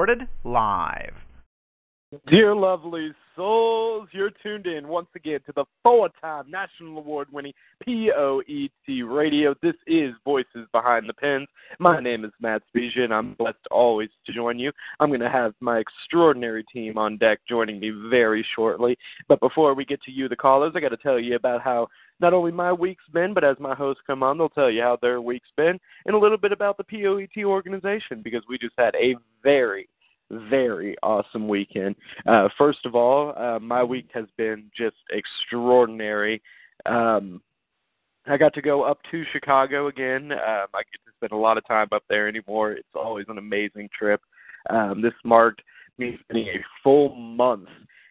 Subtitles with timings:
[0.00, 1.12] Recorded live.
[2.26, 8.70] Dear lovely souls, you're tuned in once again to the four-time national award-winning POET
[9.08, 9.54] Radio.
[9.62, 11.48] This is Voices Behind the Pens.
[11.78, 14.70] My name is Matt Spezia, and I'm blessed always to join you.
[15.00, 18.98] I'm going to have my extraordinary team on deck joining me very shortly.
[19.26, 21.88] But before we get to you, the callers, I got to tell you about how
[22.20, 24.98] not only my week's been, but as my hosts come on, they'll tell you how
[25.00, 28.94] their week's been and a little bit about the POET organization because we just had
[28.96, 29.88] a very
[30.30, 31.96] very awesome weekend.
[32.26, 36.40] Uh, first of all, uh, my week has been just extraordinary.
[36.86, 37.40] Um,
[38.26, 40.32] I got to go up to Chicago again.
[40.32, 42.72] Um, I get to spend a lot of time up there anymore.
[42.72, 44.20] It's always an amazing trip.
[44.68, 45.62] Um, this marked
[45.98, 47.68] me spending a full month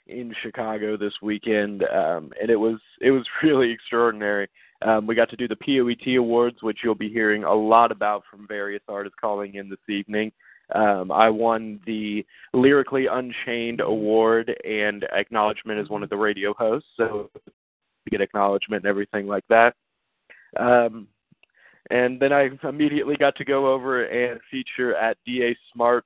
[0.08, 4.48] in Chicago this weekend, um, and it was it was really extraordinary.
[4.82, 8.24] Um, we got to do the POET Awards, which you'll be hearing a lot about
[8.30, 10.32] from various artists calling in this evening.
[10.76, 16.90] Um, I won the Lyrically Unchained Award and acknowledgement as one of the radio hosts,
[16.96, 19.76] so to get acknowledgement and everything like that.
[20.60, 21.08] Um,
[21.90, 26.06] and then I immediately got to go over and feature at DA Smart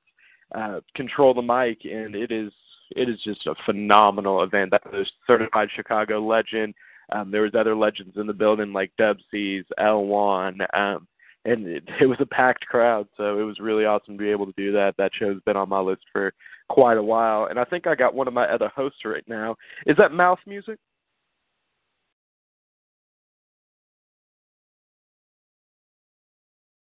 [0.55, 2.52] uh, Control the Mic, and it is
[2.95, 4.72] it is just a phenomenal event.
[4.72, 6.73] That was certified Chicago legend.
[7.11, 11.08] Um, there was other legends in the building like Dub C's, L1, um,
[11.45, 14.45] and it, it was a packed crowd, so it was really awesome to be able
[14.45, 14.95] to do that.
[14.97, 16.33] That show's been on my list for
[16.69, 19.55] quite a while, and I think I got one of my other hosts right now.
[19.86, 20.77] Is that Mouth Music?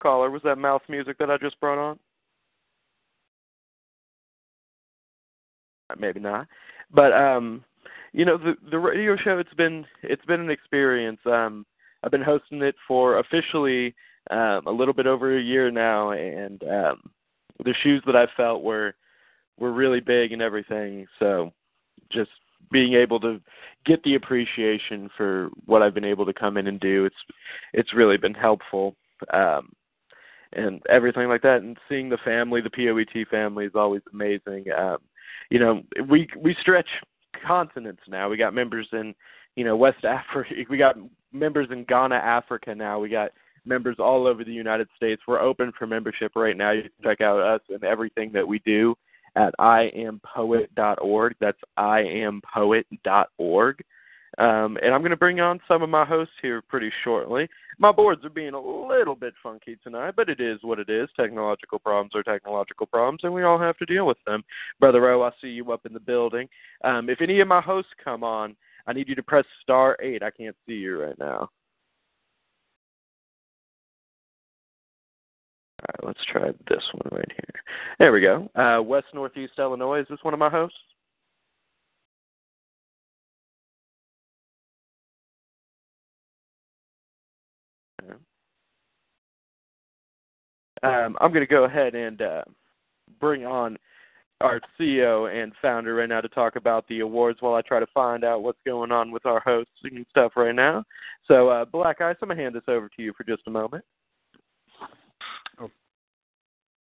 [0.02, 2.00] Caller, was that Mouth Music that I just brought on?
[5.90, 6.47] Uh, maybe not,
[6.94, 7.64] but um,
[8.14, 9.40] you know the the radio show.
[9.40, 11.19] It's been it's been an experience.
[11.25, 11.66] Um,
[12.03, 13.96] I've been hosting it for officially
[14.30, 17.02] um, a little bit over a year now, and um,
[17.64, 18.96] the shoes that I felt were
[19.60, 21.08] were really big and everything.
[21.20, 21.52] So
[22.12, 22.30] just
[22.72, 23.42] being able to
[23.86, 27.16] get the appreciation for what I've been able to come in and do, it's
[27.74, 28.96] it's really been helpful.
[29.34, 29.70] Um,
[30.54, 34.66] and everything like that, and seeing the family, the POET family, is always amazing.
[34.78, 34.98] Um,
[35.50, 36.88] you know, we we stretch
[37.46, 38.30] continents now.
[38.30, 39.14] We got members in,
[39.56, 40.54] you know, West Africa.
[40.70, 40.96] We got
[41.32, 43.00] members in Ghana, Africa now.
[43.00, 43.32] We got
[43.67, 45.22] members all over the United States.
[45.28, 46.72] We're open for membership right now.
[46.72, 48.95] You can check out us and everything that we do
[49.35, 51.35] at iampoet.org.
[51.39, 52.85] That's iampoet.org.
[54.38, 57.47] Um, and I'm going to bring on some of my hosts here pretty shortly.
[57.79, 61.09] My boards are being a little bit funky tonight, but it is what it is.
[61.16, 64.44] Technological problems are technological problems, and we all have to deal with them.
[64.79, 66.47] Brother O, I see you up in the building.
[66.84, 68.55] Um, if any of my hosts come on,
[68.85, 70.22] I need you to press star 8.
[70.23, 71.49] I can't see you right now.
[75.80, 77.62] All right, let's try this one right here.
[78.00, 78.50] There we go.
[78.56, 80.02] Uh, West Northeast Illinois.
[80.02, 80.78] Is this one of my hosts?
[90.84, 92.44] Um, I'm going to go ahead and uh,
[93.20, 93.78] bring on
[94.42, 97.88] our CEO and founder right now to talk about the awards while I try to
[97.94, 100.84] find out what's going on with our hosts and stuff right now.
[101.28, 103.52] So, uh, Black Ice, I'm going to hand this over to you for just a
[103.52, 103.84] moment.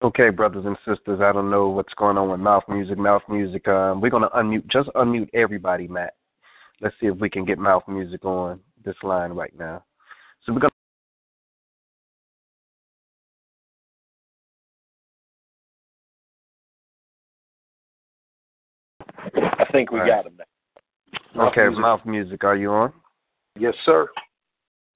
[0.04, 2.98] Okay, brothers and sisters, I don't know what's going on with mouth music.
[2.98, 6.16] Mouth music, um, we're going to unmute, just unmute everybody, Matt.
[6.82, 9.84] Let's see if we can get mouth music on this line right now.
[10.44, 10.76] So we're going to
[19.60, 20.40] I think we All got him
[21.36, 21.48] now.
[21.50, 22.92] Okay, mouth music, are you on?
[23.60, 24.10] Yes, sir.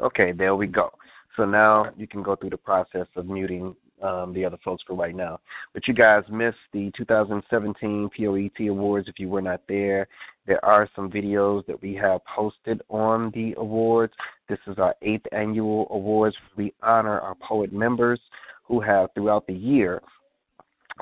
[0.01, 0.89] Okay, there we go.
[1.37, 4.95] So now you can go through the process of muting um, the other folks for
[4.95, 5.39] right now.
[5.73, 10.07] But you guys missed the 2017 POET Awards if you were not there.
[10.45, 14.13] There are some videos that we have posted on the awards.
[14.47, 16.35] This is our eighth annual awards.
[16.55, 18.19] We honor our poet members
[18.63, 20.01] who have throughout the year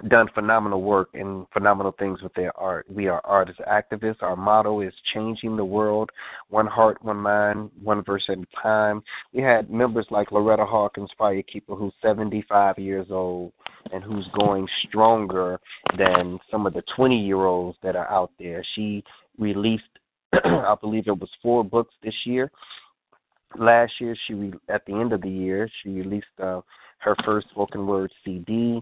[0.08, 2.86] done phenomenal work and phenomenal things with their art.
[2.90, 4.24] We are artists activists.
[4.24, 6.10] Our motto is changing the world,
[6.50, 9.04] one heart, one mind, one verse at a time.
[9.34, 13.54] We had members like Loretta Hawkins, Firekeeper, who's 75 years old
[13.92, 15.60] and who's going stronger
[15.98, 18.66] than some of the 20 year olds that are out there.
[18.76, 19.04] She
[19.38, 19.84] released,
[20.34, 22.52] I believe it was four books this year.
[23.60, 26.62] Last year, she re- at the end of the year, she released uh,
[26.98, 28.82] her first spoken word CD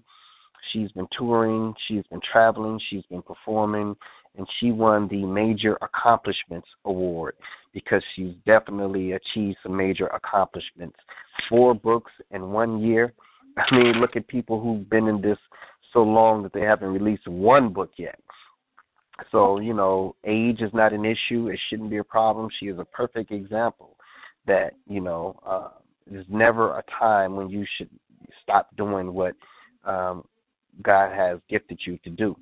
[0.72, 3.96] She's been touring, she's been traveling, she's been performing,
[4.38, 7.36] and she won the Major Accomplishments Award
[7.74, 10.98] because she's definitely achieved some major accomplishments.
[11.50, 13.14] Four books in one year.
[13.58, 15.38] I mean, look at people who've been in this
[15.92, 18.20] so long that they haven't released one book yet.
[19.32, 21.50] So, you know, age is not an issue.
[21.50, 22.50] It shouldn't be a problem.
[22.60, 23.98] She is a perfect example
[24.48, 25.70] that, you know, uh,
[26.10, 27.90] there's never a time when you should
[28.42, 29.36] stop doing what
[29.86, 30.24] um,
[30.84, 32.36] God has gifted you to do.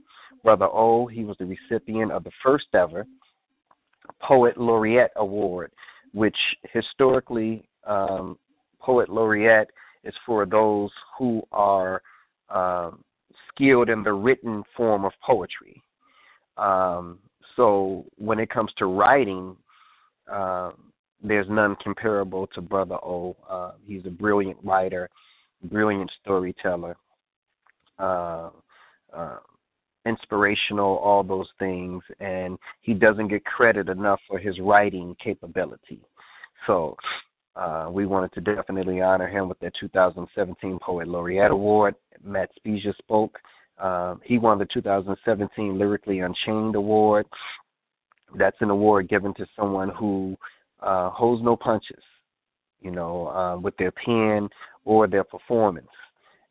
[0.43, 3.05] Brother O, he was the recipient of the first ever
[4.21, 5.71] Poet Laureate Award,
[6.13, 6.37] which
[6.71, 8.37] historically, um,
[8.79, 9.69] Poet Laureate
[10.03, 12.01] is for those who are
[12.49, 13.03] um,
[13.49, 15.81] skilled in the written form of poetry.
[16.57, 17.19] Um,
[17.55, 19.55] so when it comes to writing,
[20.31, 20.71] uh,
[21.21, 23.35] there's none comparable to Brother O.
[23.49, 25.09] Uh, he's a brilliant writer,
[25.63, 26.95] brilliant storyteller,
[27.99, 28.49] uh,
[29.13, 29.37] uh,
[30.05, 36.01] inspirational, all those things, and he doesn't get credit enough for his writing capability.
[36.67, 36.95] So
[37.55, 41.95] uh, we wanted to definitely honor him with the 2017 Poet Laureate Award.
[42.23, 43.37] Matt Spezia spoke.
[43.77, 47.25] Uh, he won the 2017 Lyrically Unchained Award.
[48.37, 50.37] That's an award given to someone who
[50.81, 52.03] uh, holds no punches,
[52.81, 54.49] you know, uh, with their pen
[54.85, 55.87] or their performance.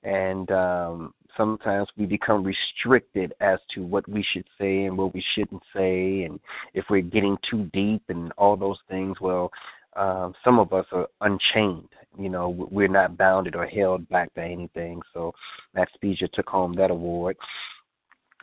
[0.03, 5.25] And um, sometimes we become restricted as to what we should say and what we
[5.35, 6.38] shouldn't say, and
[6.75, 9.17] if we're getting too deep and all those things.
[9.23, 9.50] Well,
[9.96, 11.88] um, some of us are unchained.
[12.19, 15.00] You know, we're not bounded or held back by anything.
[15.14, 15.32] So
[15.75, 17.37] Max Spezia took home that award.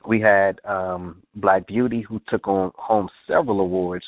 [0.07, 4.05] We had um, Black Beauty, who took on home several awards.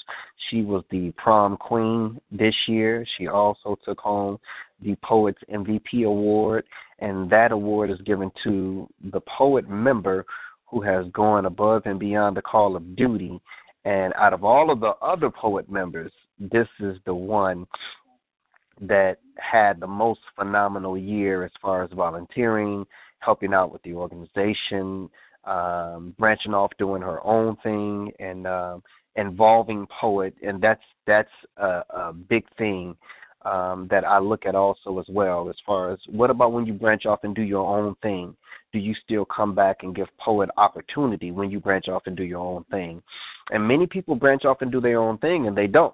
[0.49, 3.05] She was the prom queen this year.
[3.17, 4.37] She also took home
[4.81, 6.65] the Poets MVP award,
[6.99, 10.25] and that award is given to the poet member
[10.65, 13.39] who has gone above and beyond the call of duty.
[13.85, 17.65] And out of all of the other poet members, this is the one
[18.81, 22.85] that had the most phenomenal year as far as volunteering,
[23.19, 25.09] helping out with the organization,
[25.45, 28.83] um, branching off doing her own thing, and um,
[29.15, 32.95] involving poet, and that's that's a, a big thing
[33.47, 35.49] um, that I look at also as well.
[35.49, 38.35] As far as what about when you branch off and do your own thing?
[38.73, 42.23] Do you still come back and give poet opportunity when you branch off and do
[42.23, 43.01] your own thing?
[43.51, 45.93] And many people branch off and do their own thing, and they don't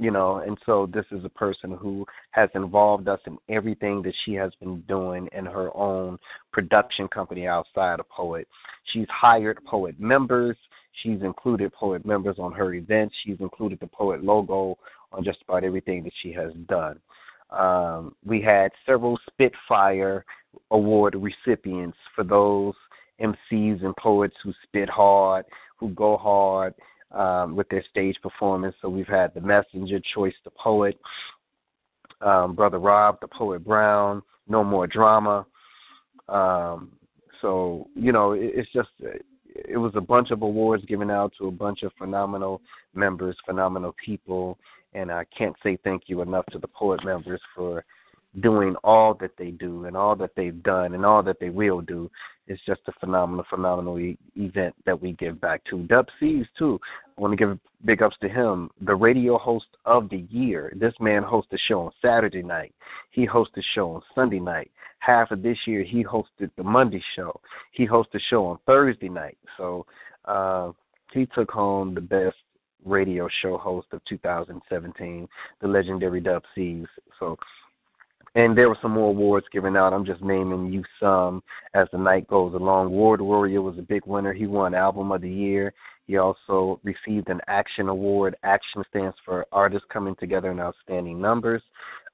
[0.00, 4.14] you know and so this is a person who has involved us in everything that
[4.24, 6.16] she has been doing in her own
[6.52, 8.46] production company outside of poet
[8.92, 10.56] she's hired poet members
[11.02, 14.78] she's included poet members on her events she's included the poet logo
[15.12, 16.98] on just about everything that she has done.
[17.50, 20.24] Um, we had several Spitfire
[20.70, 22.74] Award recipients for those
[23.20, 25.44] MCs and poets who spit hard,
[25.78, 26.74] who go hard
[27.12, 28.74] um, with their stage performance.
[28.80, 30.98] So we've had the Messenger, Choice the Poet,
[32.20, 35.46] um, Brother Rob, the Poet Brown, No More Drama.
[36.28, 36.92] Um,
[37.40, 41.48] so you know, it, it's just it was a bunch of awards given out to
[41.48, 42.60] a bunch of phenomenal
[42.94, 44.58] members, phenomenal people,
[44.98, 47.84] and I can't say thank you enough to the poet members for
[48.40, 51.80] doing all that they do and all that they've done and all that they will
[51.80, 52.10] do.
[52.46, 55.82] It's just a phenomenal, phenomenal e- event that we give back to.
[55.84, 56.80] Dub C's too.
[57.16, 60.72] I want to give big ups to him, the radio host of the year.
[60.76, 62.74] This man hosts a show on Saturday night.
[63.10, 64.70] He hosts a show on Sunday night.
[64.98, 67.40] Half of this year, he hosted the Monday show.
[67.72, 69.38] He hosted a show on Thursday night.
[69.56, 69.86] So
[70.24, 70.72] uh,
[71.12, 72.36] he took home the best
[72.84, 75.28] radio show host of 2017,
[75.60, 76.86] the legendary Dub C's.
[77.18, 77.36] So,
[78.34, 79.92] and there were some more awards given out.
[79.92, 81.42] I'm just naming you some
[81.74, 82.90] as the night goes along.
[82.90, 84.32] Word Warrior was a big winner.
[84.32, 85.72] He won Album of the Year.
[86.06, 88.36] He also received an Action Award.
[88.42, 91.62] Action stands for Artists Coming Together in Outstanding Numbers.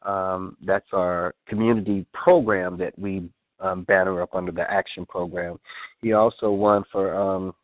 [0.02, 3.28] Um, that's our community program that we
[3.60, 5.58] um, banner up under the Action program.
[6.02, 7.54] He also won for um,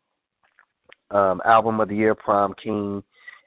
[1.11, 3.03] um, Album of the Year, Prom King,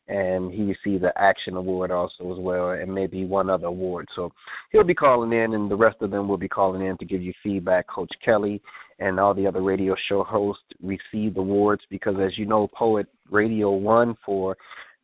[0.07, 4.07] and he received the Action Award also as well, and maybe one other award.
[4.15, 4.33] So
[4.71, 7.23] he'll be calling in, and the rest of them will be calling in to give
[7.23, 7.89] you feedback.
[7.89, 8.61] Coach Kelly
[8.99, 13.71] and all the other radio show hosts received awards because, as you know, Poet Radio
[13.71, 14.57] won for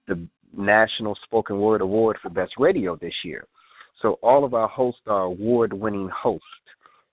[0.06, 0.26] the
[0.56, 3.46] National Spoken Word Award for Best Radio this year.
[4.02, 6.44] So all of our hosts are award-winning hosts,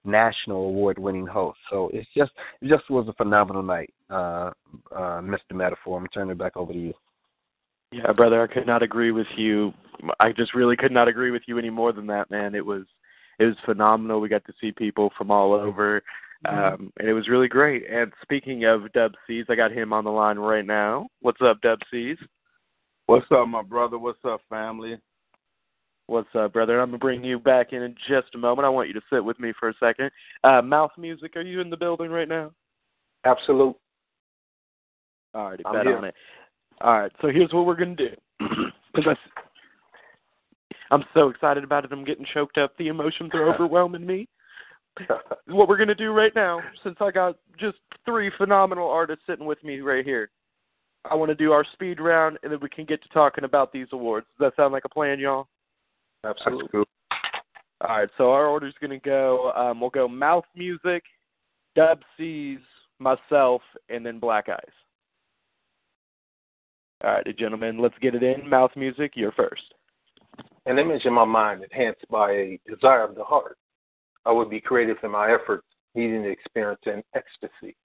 [0.08, 1.60] national award-winning host.
[1.70, 4.52] So it's just it just was a phenomenal night, uh,
[4.96, 5.54] uh, Mr.
[5.54, 6.00] Metaphor.
[6.00, 6.94] I'm turning it back over to you.
[7.92, 9.74] Yeah, brother, I could not agree with you.
[10.20, 12.56] I just really could not agree with you any more than that, man.
[12.56, 12.84] It was
[13.40, 14.20] it was phenomenal.
[14.20, 16.02] We got to see people from all over.
[16.46, 16.84] Mm-hmm.
[16.84, 17.90] Um, and it was really great.
[17.90, 21.08] And speaking of Dub C's, I got him on the line right now.
[21.22, 22.18] What's up, Dub C's?
[23.08, 23.98] What's up, my brother?
[23.98, 25.00] What's up, family?
[26.08, 26.80] What's up, brother?
[26.80, 28.66] I'm gonna bring you back in in just a moment.
[28.66, 30.10] I want you to sit with me for a second.
[30.42, 32.52] Uh, Mouth Music, are you in the building right now?
[33.26, 33.76] Absolute.
[35.34, 35.98] All right, bet here.
[35.98, 36.16] on it.
[36.80, 38.10] All right, so here's what we're gonna do.
[38.96, 39.18] Because
[40.90, 41.92] I'm so excited about it.
[41.92, 42.76] I'm getting choked up.
[42.78, 44.28] The emotions are overwhelming me.
[45.46, 49.64] what we're gonna do right now, since I got just three phenomenal artists sitting with
[49.64, 50.32] me right here,
[51.06, 53.72] I want to do our speed round, and then we can get to talking about
[53.72, 54.26] these awards.
[54.40, 55.48] Does that sound like a plan, y'all?
[56.28, 56.68] Absolutely.
[56.72, 56.86] Cool.
[57.82, 59.52] All right, so our order's gonna go.
[59.52, 61.04] Um, we'll go mouth music,
[61.76, 62.60] Dub C's,
[63.00, 64.60] myself, and then Black Ice.
[67.04, 68.50] All right, gentlemen, let's get it in.
[68.50, 69.62] Mouth music, you're first.
[70.66, 73.58] An image in my mind enhanced by a desire of the heart.
[74.26, 77.76] I would be creative in my efforts, needing to experience an ecstasy.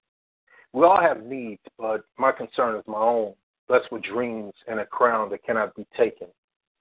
[0.73, 3.35] We all have needs, but my concern is my own,
[3.69, 6.29] blessed with dreams and a crown that cannot be taken.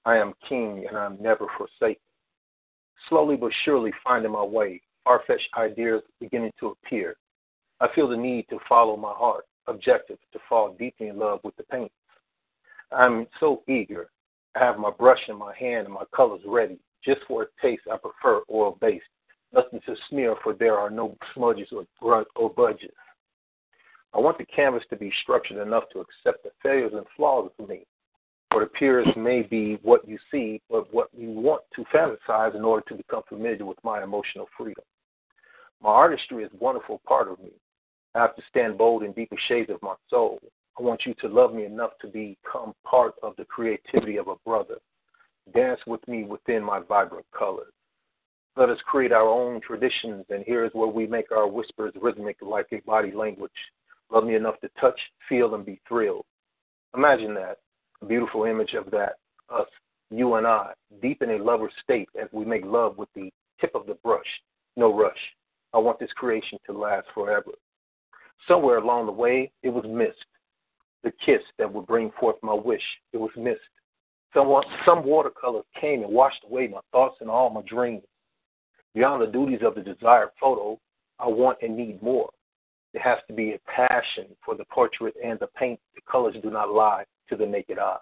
[0.05, 2.01] I am king and I am never forsaken.
[3.09, 7.15] Slowly but surely finding my way, far fetched ideas beginning to appear.
[7.79, 11.55] I feel the need to follow my heart, objective to fall deeply in love with
[11.57, 11.93] the paints.
[12.91, 14.09] I'm so eager.
[14.55, 16.77] I have my brush in my hand and my colors ready.
[17.03, 19.05] Just for a taste, I prefer oil based.
[19.53, 21.69] Nothing to smear, for there are no smudges
[22.01, 22.91] or, or budges.
[24.13, 27.67] I want the canvas to be structured enough to accept the failures and flaws of
[27.67, 27.85] me.
[28.51, 32.83] What appears may be what you see, but what you want to fantasize in order
[32.89, 34.83] to become familiar with my emotional freedom.
[35.81, 37.51] My artistry is a wonderful part of me.
[38.13, 40.39] I have to stand bold in deeper shades of my soul.
[40.77, 44.35] I want you to love me enough to become part of the creativity of a
[44.45, 44.79] brother.
[45.53, 47.71] Dance with me within my vibrant colors.
[48.57, 52.35] Let us create our own traditions, and here is where we make our whispers rhythmic
[52.41, 53.51] like a body language.
[54.11, 56.25] Love me enough to touch, feel, and be thrilled.
[56.93, 57.59] Imagine that
[58.05, 59.13] beautiful image of that,
[59.49, 59.67] us,
[60.09, 63.71] you and I, deep in a lover's state as we make love with the tip
[63.75, 64.25] of the brush.
[64.75, 65.17] No rush.
[65.73, 67.51] I want this creation to last forever.
[68.47, 70.25] Somewhere along the way, it was missed.
[71.03, 72.81] The kiss that would bring forth my wish,
[73.13, 73.59] it was missed.
[74.33, 78.03] Someone, some watercolors came and washed away my thoughts and all my dreams.
[78.93, 80.79] Beyond the duties of the desired photo,
[81.19, 82.29] I want and need more.
[82.93, 85.79] There has to be a passion for the portrait and the paint.
[85.95, 87.97] The colors do not lie to the naked eye.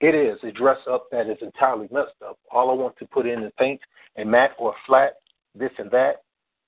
[0.00, 2.38] It is a dress up that is entirely messed up.
[2.50, 3.80] All I want to put in the paint
[4.16, 5.16] and matte or flat,
[5.54, 6.22] this and that,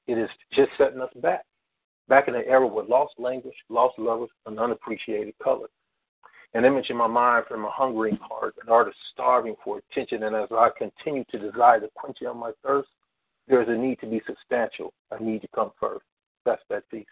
[0.07, 1.45] it is just setting us back.
[2.09, 5.69] Back in an era with lost language, lost lovers, and unappreciated color.
[6.55, 10.37] An image in my mind from a hungering heart, an artist starving for attention, and
[10.37, 12.91] as I continue to desire the quenching of my thirst,
[13.49, 14.93] there is a need to be substantial.
[15.11, 16.05] I need to come first.
[16.45, 17.05] That's that piece.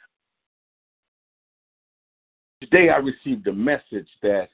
[2.60, 4.48] Today I received a message that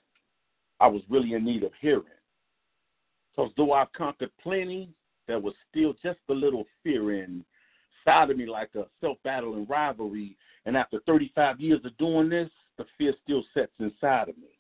[0.80, 2.04] I was really in need of hearing.
[3.30, 4.88] Because though I've conquered plenty,
[5.26, 9.68] there was still just a little fear inside of me, like a self battle and
[9.68, 10.37] rivalry.
[10.64, 14.59] And after 35 years of doing this, the fear still sets inside of me.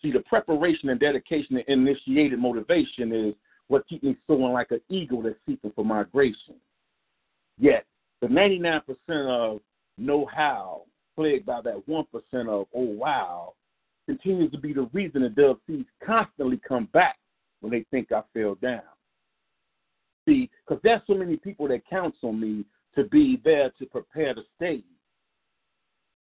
[0.00, 3.34] See, the preparation and dedication and initiated motivation is
[3.68, 6.56] what keep me soaring like an eagle that's seeking for migration.
[7.58, 7.86] Yet,
[8.22, 9.60] the 99% of
[9.98, 10.82] know how,
[11.16, 12.06] plagued by that 1%
[12.48, 13.52] of, oh wow,
[14.06, 17.18] continues to be the reason the Dub C's constantly come back
[17.60, 18.80] when they think I fell down.
[20.26, 22.64] See, because there's so many people that counts on me
[22.94, 24.84] to be there to prepare the stage,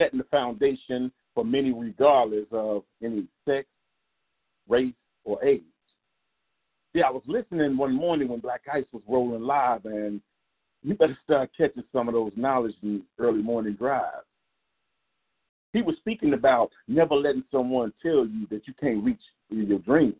[0.01, 3.67] setting the foundation for many regardless of any sex,
[4.67, 5.63] race, or age.
[6.93, 10.19] See, I was listening one morning when Black Ice was rolling live, and
[10.85, 14.25] you better start catching some of those knowledge in early morning drives.
[15.73, 20.15] He was speaking about never letting someone tell you that you can't reach your dreams.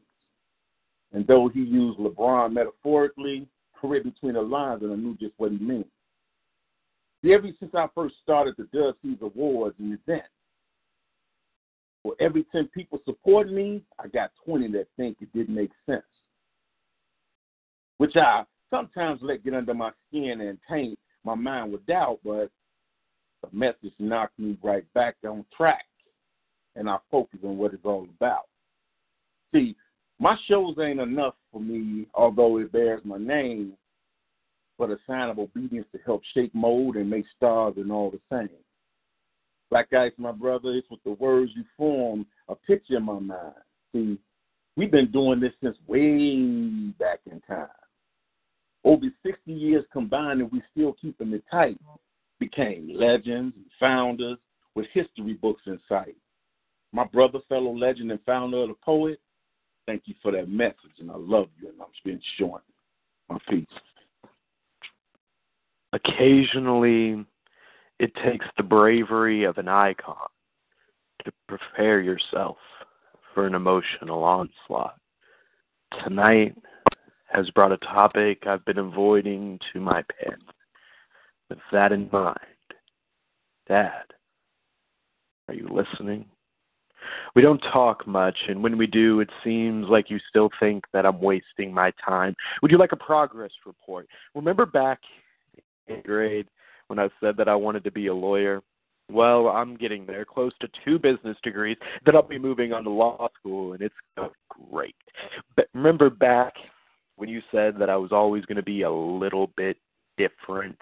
[1.14, 3.48] And though he used LeBron metaphorically,
[3.84, 5.86] read between the lines and I knew just what he meant.
[7.24, 10.26] Ever since I first started the Dub C's Awards and event,
[12.02, 16.04] for every 10 people supporting me, I got 20 that think it didn't make sense.
[17.98, 18.44] Which I
[18.76, 22.50] sometimes let get under my skin and taint my mind with doubt, but
[23.42, 25.86] the message knocked me right back on track,
[26.76, 28.48] and I focus on what it's all about.
[29.54, 29.76] See,
[30.20, 33.74] my shows ain't enough for me, although it bears my name,
[34.78, 38.20] but a sign of obedience to help shape, mold, and make stars and all the
[38.32, 38.50] same.
[39.72, 43.54] Black Ice, my brother, it's with the words you form a picture in my mind.
[43.94, 44.20] See,
[44.76, 47.68] we've been doing this since way back in time.
[48.86, 51.80] Over 60 years combined, and we still keeping it tight.
[52.40, 54.38] Became legends and founders
[54.76, 56.16] with history books in sight.
[56.94, 59.20] My brother, fellow legend and founder of the poet,
[59.88, 62.62] thank you for that message, and I love you, and I'm being short.
[63.28, 63.66] My peace.
[65.94, 67.26] Occasionally,
[68.00, 70.28] it takes the bravery of an icon
[71.24, 72.58] to prepare yourself
[73.34, 75.00] for an emotional onslaught.
[76.04, 76.56] Tonight
[77.36, 80.38] has brought a topic I've been avoiding to my pen.
[81.50, 82.38] With that in mind,
[83.68, 84.04] Dad,
[85.48, 86.26] are you listening?
[87.36, 91.06] We don't talk much, and when we do, it seems like you still think that
[91.06, 92.36] I'm wasting my time.
[92.62, 94.08] Would you like a progress report?
[94.34, 95.00] Remember back
[95.88, 96.48] in grade
[96.88, 98.62] when I said that I wanted to be a lawyer?
[99.12, 101.78] Well, I'm getting there, close to two business degrees.
[102.06, 103.94] Then I'll be moving on to law school, and it's
[104.72, 104.96] great.
[105.56, 106.54] But remember back
[107.18, 109.78] when you said that I was always going to be a little bit
[110.18, 110.78] different?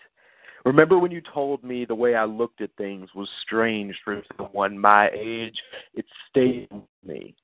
[0.66, 4.78] Remember when you told me the way I looked at things was strange for someone
[4.78, 5.58] my age?
[5.94, 7.36] It stayed with me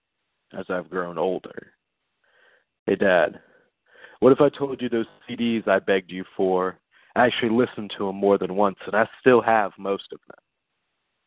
[0.57, 1.73] as I've grown older.
[2.85, 3.39] Hey, Dad,
[4.19, 6.77] what if I told you those CDs I begged you for?
[7.15, 10.37] I actually listened to them more than once, and I still have most of them.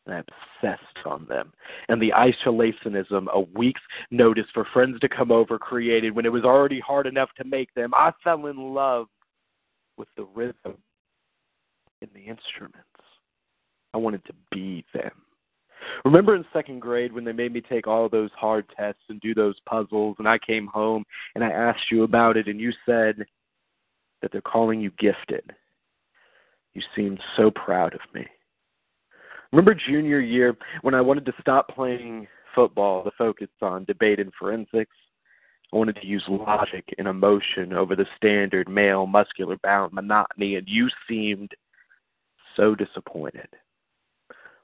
[0.05, 1.53] Obsessed on them.
[1.87, 3.81] And the isolationism a week's
[4.11, 7.73] notice for friends to come over created when it was already hard enough to make
[7.73, 7.93] them.
[7.93, 9.07] I fell in love
[9.97, 10.77] with the rhythm
[12.01, 12.87] in the instruments.
[13.93, 15.11] I wanted to be them.
[16.05, 19.33] Remember in second grade when they made me take all those hard tests and do
[19.33, 21.03] those puzzles, and I came home
[21.35, 23.25] and I asked you about it, and you said
[24.21, 25.43] that they're calling you gifted.
[26.73, 28.25] You seemed so proud of me.
[29.53, 34.33] Remember junior year when I wanted to stop playing football to focus on debate and
[34.33, 34.95] forensics?
[35.71, 40.67] I wanted to use logic and emotion over the standard male muscular bound monotony, and
[40.67, 41.51] you seemed
[42.55, 43.47] so disappointed.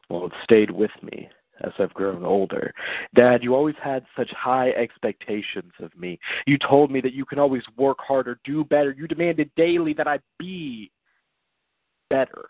[0.10, 1.30] Well, it stayed with me
[1.62, 2.74] as I've grown older.
[3.14, 6.18] Dad, you always had such high expectations of me.
[6.48, 8.96] You told me that you can always work harder, do better.
[8.98, 10.90] You demanded daily that I be
[12.10, 12.50] better.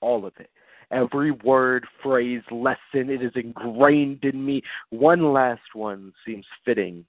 [0.00, 0.50] All of it.
[0.92, 4.62] Every word, phrase, lesson, it is ingrained in me.
[4.90, 7.04] One last one seems fitting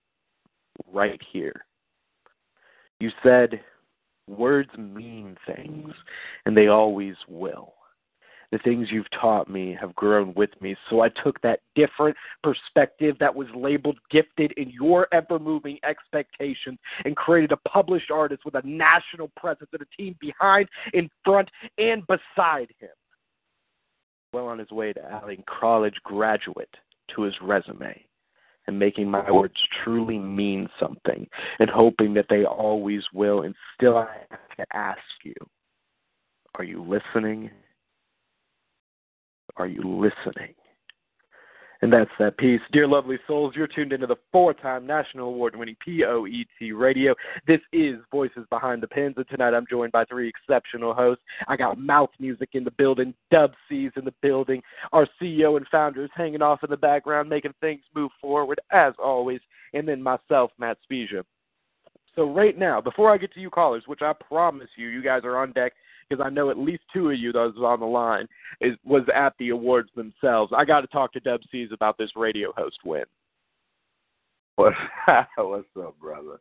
[0.92, 1.66] right here.
[3.00, 3.62] You said,
[4.28, 5.94] words mean things,
[6.46, 7.74] and they always will.
[8.52, 13.18] The things you've taught me have grown with me, so I took that different perspective
[13.20, 18.56] that was labeled gifted in your ever moving expectations and created a published artist with
[18.56, 22.90] a national presence and a team behind, in front, and beside him
[24.34, 26.74] well on his way to adding college graduate
[27.16, 28.04] to his resume
[28.68, 31.28] and making my words truly mean something
[31.60, 33.44] and hoping that they always will.
[33.44, 35.34] And still, I have to ask you
[36.56, 37.52] are you listening?
[39.58, 40.54] Are you listening?
[41.82, 42.62] And that's that piece.
[42.72, 47.13] Dear lovely souls, you're tuned into the four time national award winning POET radio.
[47.46, 51.24] This is Voices Behind the Pens, and tonight I'm joined by three exceptional hosts.
[51.48, 54.62] I got mouth music in the building, Dub C's in the building.
[54.92, 58.94] Our CEO and founder is hanging off in the background, making things move forward, as
[58.98, 59.40] always.
[59.74, 61.24] And then myself, Matt Spezia.
[62.16, 65.22] So, right now, before I get to you callers, which I promise you, you guys
[65.24, 65.74] are on deck
[66.10, 68.28] because I know at least two of you that was on the line
[68.62, 70.52] is was at the awards themselves.
[70.56, 73.04] I got to talk to Dub C's about this radio host win.
[74.56, 74.74] What,
[75.38, 76.39] what's up, brother?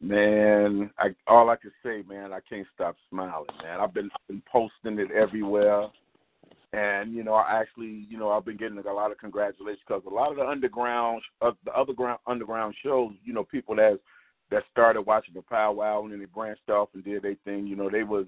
[0.00, 3.80] Man, I, all I can say, man, I can't stop smiling, man.
[3.80, 5.88] I've been, been posting it everywhere,
[6.72, 10.02] and you know, I actually, you know, I've been getting a lot of congratulations because
[10.06, 13.98] a lot of the underground, uh, the other ground underground shows, you know, people that
[14.50, 17.76] that started watching the powwow and then they branched off and did their thing, you
[17.76, 18.26] know, they was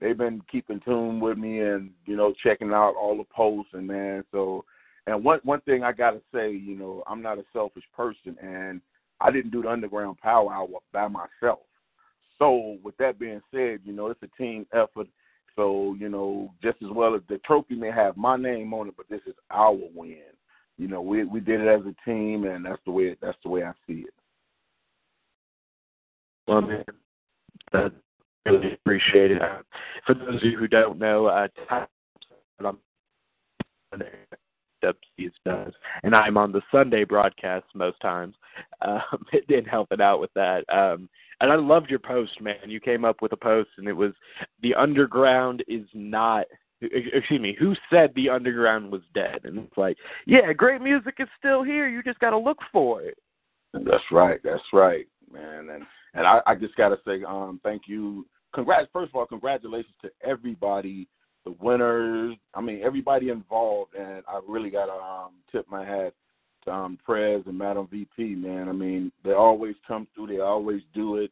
[0.00, 3.86] they've been keeping tune with me and you know checking out all the posts and
[3.86, 4.64] man so
[5.06, 8.80] and one one thing I gotta say you know I'm not a selfish person and
[9.20, 11.60] I didn't do the underground powwow by myself.
[12.38, 15.08] So with that being said you know it's a team effort.
[15.54, 18.94] So you know just as well as the trophy may have my name on it
[18.96, 20.22] but this is our win.
[20.78, 23.48] You know, we we did it as a team, and that's the way that's the
[23.48, 24.14] way I see it.
[26.46, 26.84] Well, man,
[27.72, 27.92] that
[28.50, 29.42] really appreciate it.
[29.42, 29.58] Uh,
[30.06, 31.48] for those of you who don't know, uh,
[36.02, 38.34] and I'm on the Sunday broadcast most times.
[38.82, 40.64] Um, it didn't help it out with that.
[40.72, 41.08] Um,
[41.40, 42.56] and I loved your post, man.
[42.66, 44.12] You came up with a post, and it was
[44.62, 46.46] the underground is not.
[46.82, 47.56] Excuse me.
[47.58, 49.40] Who said the underground was dead?
[49.44, 51.88] And it's like, yeah, great music is still here.
[51.88, 53.16] You just got to look for it.
[53.72, 54.38] That's right.
[54.44, 55.70] That's right, man.
[55.70, 58.26] And and I, I just got to say, um, thank you.
[58.56, 58.88] Congrats.
[58.90, 61.06] First of all, congratulations to everybody,
[61.44, 62.36] the winners.
[62.54, 66.14] I mean, everybody involved, and I really got to um, tip my hat
[66.64, 68.70] to um, Prez and Madam VP, man.
[68.70, 70.28] I mean, they always come through.
[70.28, 71.30] They always do it,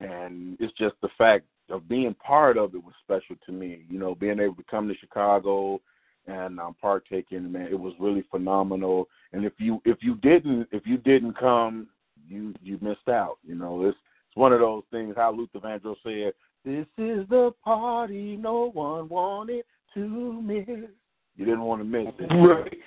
[0.00, 3.84] and it's just the fact of being part of it was special to me.
[3.90, 5.78] You know, being able to come to Chicago
[6.26, 9.08] and um, partaking, man, it was really phenomenal.
[9.34, 11.88] And if you if you didn't if you didn't come,
[12.26, 13.36] you you missed out.
[13.46, 13.98] You know, it's
[14.32, 15.12] it's one of those things.
[15.14, 16.32] How Luther Vandross said,
[16.64, 20.88] "This is the party no one wanted to miss."
[21.36, 22.26] You didn't want to miss it.
[22.34, 22.78] Right.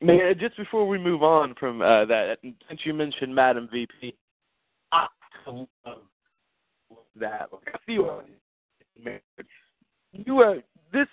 [0.00, 4.14] Man, just before we move on from uh, that, since you mentioned Madam VP,
[4.92, 5.08] I
[5.46, 5.66] love
[7.16, 7.48] that.
[7.52, 8.22] Like, I feel
[10.12, 10.54] you uh,
[10.92, 11.08] this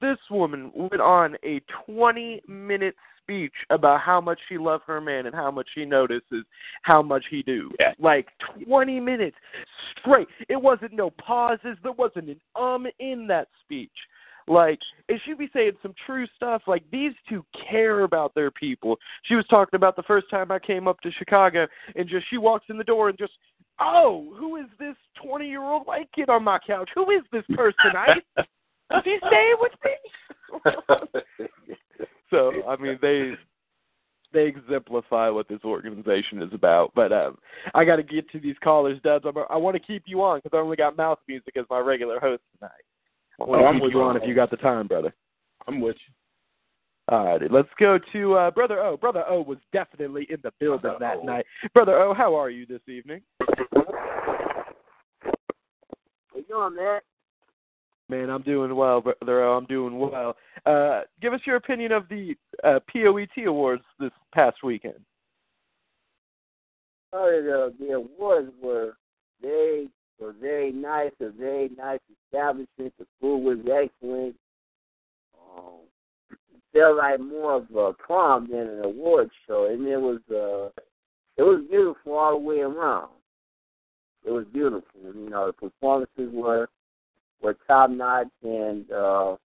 [0.00, 2.94] this woman went on a 20 minute
[3.26, 6.44] speech about how much she loved her man and how much she notices
[6.82, 7.70] how much he do.
[7.80, 7.92] Yeah.
[7.98, 8.28] Like
[8.64, 9.36] 20 minutes
[9.98, 10.28] straight.
[10.48, 11.76] It wasn't no pauses.
[11.82, 13.90] There wasn't an um in that speech.
[14.48, 16.62] Like, and she'd be saying some true stuff.
[16.68, 18.96] Like, these two care about their people.
[19.24, 22.38] She was talking about the first time I came up to Chicago, and just she
[22.38, 23.32] walks in the door and just,
[23.80, 26.88] oh, who is this 20 year old white kid on my couch?
[26.94, 27.96] Who is this person?
[27.96, 28.12] I
[28.96, 31.22] is he staying with me?
[32.30, 33.32] so, I mean, they
[34.32, 36.92] they exemplify what this organization is about.
[36.94, 37.38] But um,
[37.74, 39.24] I got to get to these callers, Dubs.
[39.26, 41.78] I'm, I want to keep you on because I only got mouth music as my
[41.78, 42.70] regular host tonight.
[43.40, 44.04] I want to Oh, I'm keep with you you.
[44.04, 45.14] on if you got the time, brother.
[45.66, 46.12] I'm with you.
[47.08, 48.96] All righty, let's go to uh, Brother O.
[48.96, 51.22] Brother O was definitely in the building Brother that O.
[51.22, 51.46] night.
[51.72, 53.20] Brother O, how are you this evening?
[53.40, 53.54] How
[56.34, 57.00] you doing, man?
[58.08, 59.44] Man, I'm doing well, Brother.
[59.44, 60.36] I'm doing well.
[60.64, 65.00] Uh, give us your opinion of the uh, POET Awards this past weekend.
[67.12, 68.96] Oh, the, the awards were
[69.40, 69.88] very
[70.20, 72.92] were very nice, a very nice establishment.
[72.98, 74.36] The food was excellent.
[75.56, 75.80] Um,
[76.72, 80.70] felt like more of a prom than an award show, and it was uh,
[81.36, 83.10] it was beautiful all the way around.
[84.24, 85.00] It was beautiful.
[85.02, 86.68] You know, the performances were
[87.42, 89.36] were top notch, and uh,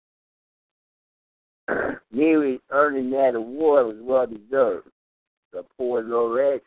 [2.11, 4.87] me earning that award was well deserved.
[5.53, 6.63] The poet laureate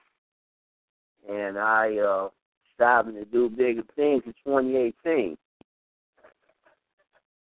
[1.28, 2.28] and I uh
[2.74, 5.36] striving to do bigger things in 2018.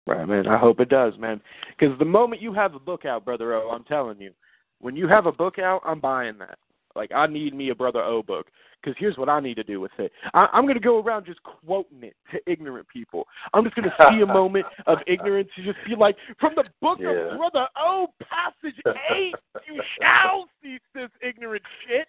[0.07, 0.47] Right, man.
[0.47, 1.41] I hope it does, man.
[1.77, 4.31] Because the moment you have a book out, Brother O, I'm telling you,
[4.79, 6.59] when you have a book out, I'm buying that.
[6.95, 8.47] Like, I need me a Brother O book.
[8.81, 10.11] Because here's what I need to do with it.
[10.33, 13.25] I, I'm going to go around just quoting it to ignorant people.
[13.53, 16.65] I'm just going to see a moment of ignorance and just be like, from the
[16.81, 17.09] book Yeah.
[17.09, 18.79] of Brother O, passage
[19.09, 19.33] 8,
[19.67, 22.07] you shall cease this ignorant shit.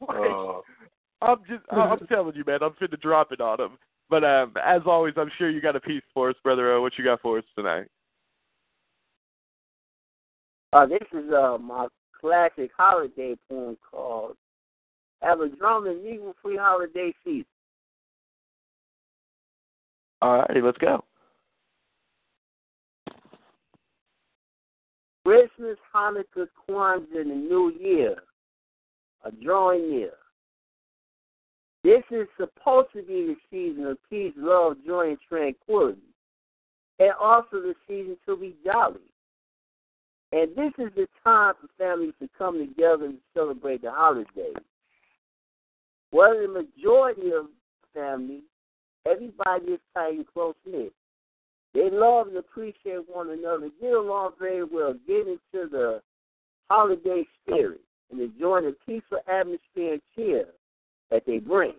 [0.08, 0.60] like, Uh,
[1.20, 3.78] I'm just, I'm telling you, man, I'm finna drop it on him.
[4.08, 6.72] But um, as always, I'm sure you got a piece for us, brother.
[6.72, 6.80] O.
[6.80, 7.86] What you got for us tonight?
[10.72, 11.86] Uh, this is uh my
[12.20, 14.36] classic holiday poem called
[15.22, 17.46] "Have a Drum and Eagle Free Holiday Season."
[20.20, 21.04] All righty, let's go.
[25.24, 28.16] Christmas, Hanukkah, Kwanzaa, and the New Year
[29.24, 30.12] are drawing near.
[31.84, 36.00] This is supposed to be the season of peace, love, joy, and tranquility,
[36.98, 39.07] and also the season to be jolly.
[40.32, 44.56] And this is the time for families to come together and celebrate the holidays.
[46.10, 47.46] Whether the majority of
[47.94, 48.42] families,
[49.06, 50.92] everybody is tight and close knit.
[51.74, 56.02] They love and appreciate one another, get along very well, get into the
[56.70, 60.46] holiday spirit, and enjoy the peaceful atmosphere and cheer
[61.10, 61.74] that they bring.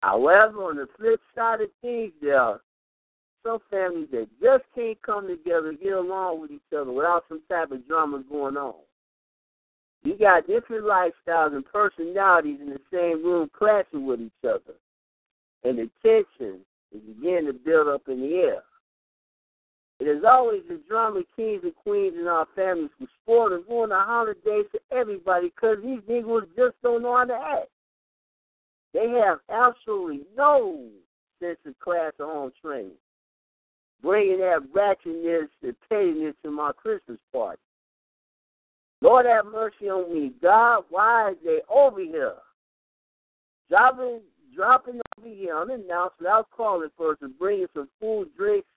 [0.00, 2.60] However, on the flip side of things, there are
[3.44, 7.70] some families that just can't come together, get along with each other without some type
[7.70, 8.74] of drama going on.
[10.02, 14.74] You got different lifestyles and personalities in the same room clashing with each other.
[15.62, 16.60] And the tension
[16.92, 18.62] is beginning to build up in the air.
[20.00, 23.90] It is always the drama kings and queens in our families who spoil and ruin
[23.90, 27.70] the holidays for everybody because these Negroes just don't know how to act.
[28.92, 30.88] They have absolutely no
[31.40, 32.92] sense of class or home training.
[34.04, 37.58] Bringing that ratchetness and pettiness to my Christmas party.
[39.00, 40.32] Lord have mercy on me.
[40.42, 42.34] God, why is they over here?
[43.70, 44.20] Dropping,
[44.54, 48.68] dropping over here unannounced without calling for to bring some food, drinks,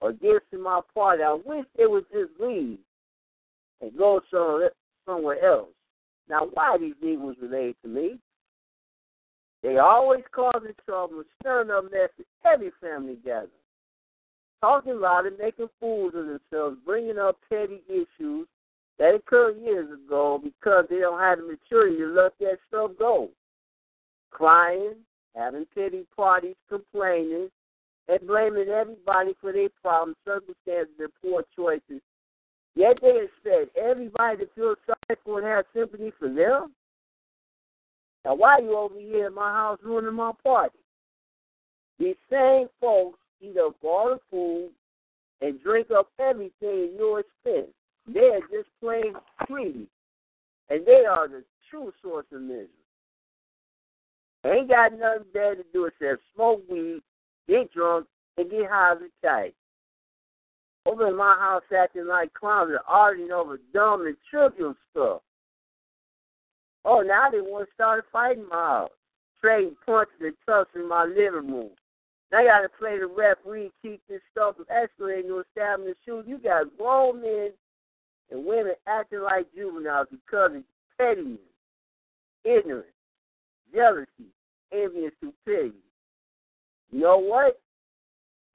[0.00, 1.22] or gifts to my party.
[1.22, 2.78] I wish they would just leave
[3.82, 5.68] and go somewhere, else.
[6.30, 8.18] Now, why these Negroes related to me?
[9.62, 13.50] They always causing trouble, stirring up mess at every family gathering.
[14.60, 18.46] Talking loud and making fools of themselves, bringing up petty issues
[18.98, 23.28] that occurred years ago because they don't have the maturity to let that stuff go.
[24.30, 24.94] Crying,
[25.36, 27.50] having pity parties, complaining,
[28.08, 32.00] and blaming everybody for their problems, circumstances, and poor choices.
[32.74, 36.72] Yet they expect everybody to feel sorry for and have sympathy for them.
[38.24, 40.78] Now, why are you over here in my house ruining my party?
[41.98, 44.70] These same folks eat up all the food
[45.40, 47.72] and drink up everything at your expense.
[48.06, 49.14] They are just plain
[49.46, 49.86] greedy,
[50.70, 52.68] and they are the true source of misery.
[54.44, 57.02] They Ain't got nothing better to do except smoke weed
[57.48, 59.54] get drunk, and get high as a kite.
[60.84, 65.22] Over in my house acting like clowns and arguing over dumb and trivial stuff.
[66.84, 68.90] Oh, now they want to start fighting my house,
[69.40, 71.70] trading punches and tucks in my living room.
[72.32, 76.26] I got to play the referee, keep this stuff from escalating to establish the shoot.
[76.26, 77.50] You got grown men
[78.30, 80.62] and women acting like juveniles because of
[80.98, 81.38] pettiness,
[82.44, 82.86] ignorance,
[83.72, 84.32] jealousy,
[84.72, 85.78] envy, and stupidity.
[86.90, 87.60] You know what?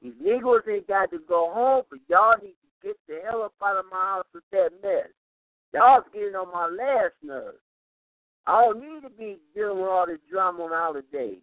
[0.02, 3.54] These Negroes ain't got to go home, but y'all need to get the hell up
[3.64, 5.08] out of my house with that mess.
[5.74, 7.56] Y'all's getting on my last nerve.
[8.48, 11.40] I don't need to be dealing with all this drama on holidays.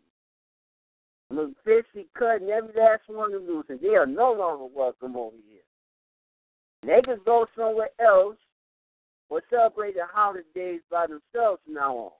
[1.30, 5.60] Officially cutting every last one of them and they are no longer welcome over here.
[6.82, 8.36] They can go somewhere else
[9.28, 12.12] or celebrate the holidays by themselves now on.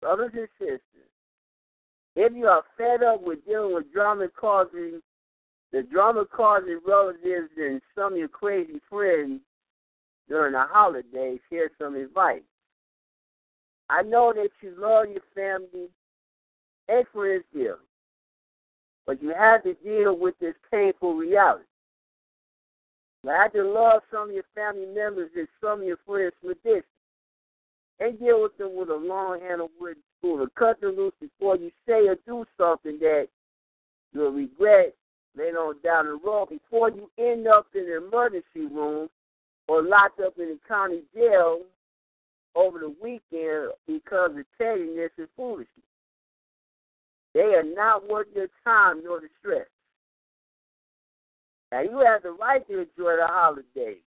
[0.00, 1.10] Brothers and sisters,
[2.16, 5.00] if you are fed up with dealing with drama causing
[5.72, 9.40] the drama causing relatives and some of your crazy friends
[10.28, 12.42] during the holidays, here's some advice.
[13.88, 15.88] I know that you love your family
[17.12, 17.78] friends dearly,
[19.06, 21.64] but you have to deal with this painful reality.
[23.22, 26.62] You have to love some of your family members and some of your friends with
[26.62, 26.82] this
[28.00, 31.70] and deal with them with a long handled wooden spoon cut them loose before you
[31.86, 33.28] say or do something that
[34.12, 34.94] you'll regret
[35.36, 39.08] later on down the road before you end up in the emergency room
[39.68, 41.60] or locked up in the county jail
[42.56, 45.68] over the weekend because of pettiness and foolishness.
[47.34, 49.66] They are not worth your time nor the stress.
[51.70, 54.02] Now you have the right to enjoy the holidays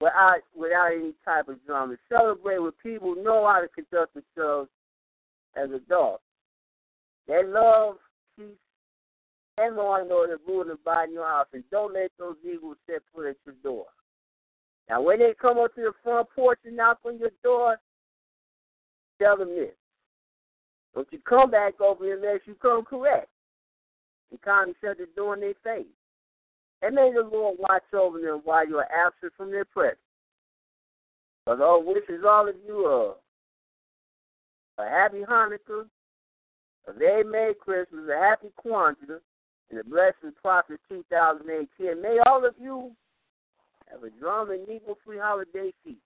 [0.00, 1.96] without without any type of drama.
[2.08, 4.70] Celebrate with people who know how to conduct themselves
[5.56, 6.22] as adults.
[7.26, 7.96] They love
[8.36, 8.56] peace
[9.58, 13.02] and law and order rule abide in your house, and don't let those evils set
[13.12, 13.86] foot at your door.
[14.88, 17.76] Now, when they come up to the front porch and knock on your door,
[19.20, 19.74] tell them this.
[20.94, 23.28] Don't you come back over here unless you come correct.
[24.30, 25.86] And kindly shut the door in their face.
[26.82, 29.98] And may the Lord watch over them while you are absent from their presence.
[31.46, 33.14] The Lord wishes all of you a,
[34.82, 35.86] a happy Hanukkah,
[36.86, 39.20] a very Merry Christmas, a happy Kwanzaa,
[39.70, 42.00] and a blessed prosperous 2018.
[42.00, 42.92] May all of you
[43.90, 45.98] have a drum and needle free holiday season.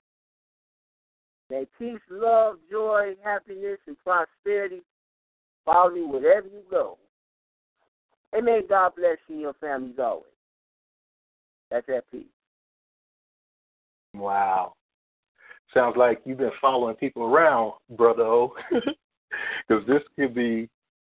[1.52, 4.80] May peace, love, joy, happiness, and prosperity
[5.66, 6.96] follow you wherever you go.
[8.32, 10.32] And may God bless you and your families always.
[11.70, 12.24] That's that peace.
[14.14, 14.72] Wow.
[15.74, 18.54] Sounds like you've been following people around, brother O.
[19.68, 20.70] Because this could be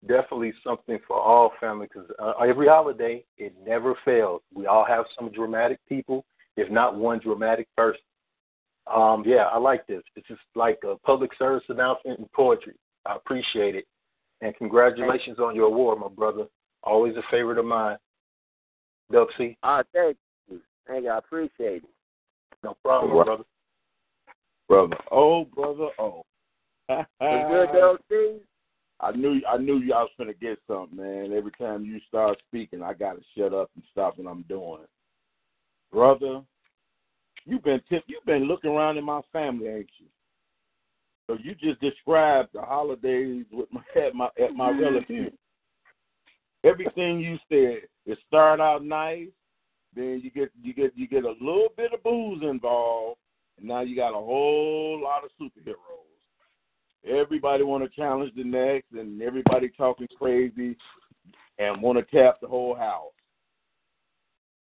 [0.05, 1.89] definitely something for all families.
[1.93, 4.41] Because uh, every holiday, it never fails.
[4.53, 6.25] We all have some dramatic people,
[6.57, 8.01] if not one dramatic person.
[8.93, 10.03] Um, yeah, I like this.
[10.15, 12.75] It's just like a public service announcement in poetry.
[13.05, 13.85] I appreciate it.
[14.41, 16.45] And congratulations on your award, my brother.
[16.83, 17.97] Always a favorite of mine.
[19.11, 19.57] Dub C.
[19.63, 20.17] Ah, thank
[20.49, 20.61] you.
[20.87, 21.09] Thank you.
[21.09, 21.89] I appreciate it.
[22.63, 23.43] No problem, brother.
[24.67, 24.97] Brother.
[25.11, 25.89] Oh, brother.
[25.99, 26.23] Oh.
[26.89, 27.69] good,
[28.09, 28.39] LC?
[29.01, 31.33] I knew I knew you I was gonna get something, man.
[31.33, 34.85] Every time you start speaking, I gotta shut up and stop what I'm doing.
[35.91, 36.41] Brother,
[37.45, 40.07] you've been tip, you've been looking around in my family, ain't you?
[41.27, 45.35] So you just described the holidays with my at my at my relatives.
[46.63, 49.27] Everything you said, it started out nice,
[49.95, 53.19] then you get you get you get a little bit of booze involved,
[53.57, 55.75] and now you got a whole lot of superheroes.
[57.07, 60.75] Everybody want to challenge the next, and everybody talking crazy,
[61.59, 63.13] and want to tap the whole house.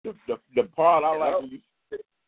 [0.04, 1.60] The the, the part I like when you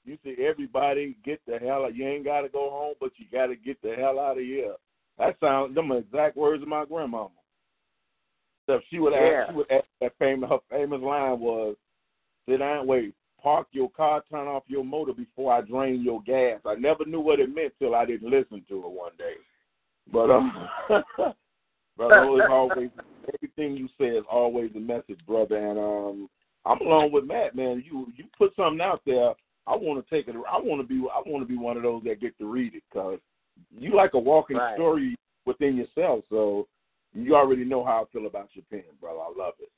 [0.08, 1.96] you see everybody get the hell out.
[1.96, 4.44] You ain't got to go home, but you got to get the hell out of
[4.44, 4.74] here.
[5.18, 7.30] That sounds them exact words of my grandmama.
[8.66, 9.42] So she would Yeah.
[9.42, 11.76] ask, she would ask that famous her famous line was,
[12.48, 16.62] "Sit down, wait, park your car, turn off your motor before I drain your gas."
[16.66, 19.36] I never knew what it meant till I didn't listen to her one day.
[20.12, 20.70] But um,
[21.98, 22.92] brother, it's always
[23.34, 25.58] everything you say is always a message, brother.
[25.58, 26.30] And um,
[26.66, 27.84] I'm along with Matt, man.
[27.86, 29.34] You you put something out there.
[29.68, 30.36] I want to take it.
[30.36, 30.96] I want to be.
[31.14, 33.20] I want to be one of those that get to read it because
[33.78, 34.76] you like a walking Right.
[34.76, 36.24] story within yourself.
[36.30, 36.68] So
[37.14, 39.20] you already know how I feel about your pen, brother.
[39.20, 39.70] I love it.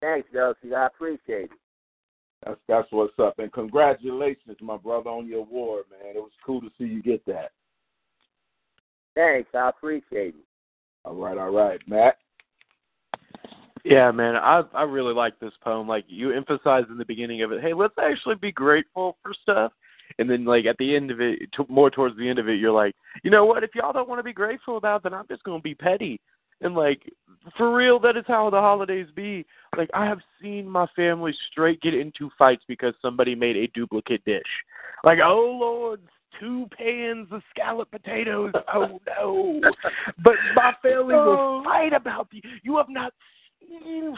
[0.00, 0.74] Thanks, Dusty.
[0.74, 1.58] I appreciate it.
[2.44, 3.38] That's that's what's up.
[3.38, 6.16] And congratulations, my brother, on your award, man.
[6.16, 7.52] It was cool to see you get that.
[9.14, 9.50] Thanks.
[9.54, 10.44] I appreciate it.
[11.04, 12.18] All right, all right, Matt.
[13.84, 15.88] Yeah, man, I I really like this poem.
[15.88, 19.72] Like you emphasize in the beginning of it, hey, let's actually be grateful for stuff.
[20.18, 22.60] And then, like at the end of it, t- more towards the end of it,
[22.60, 23.64] you're like, you know what?
[23.64, 26.20] If y'all don't want to be grateful about, then I'm just gonna be petty.
[26.60, 27.02] And like,
[27.56, 29.44] for real, that is how the holidays be.
[29.76, 34.24] Like, I have seen my family straight get into fights because somebody made a duplicate
[34.24, 34.42] dish.
[35.02, 36.00] Like, oh lord,
[36.38, 38.52] two pans of scalloped potatoes.
[38.72, 39.60] Oh no!
[40.22, 41.62] But my family will oh.
[41.64, 42.42] fight about the.
[42.62, 43.12] You have not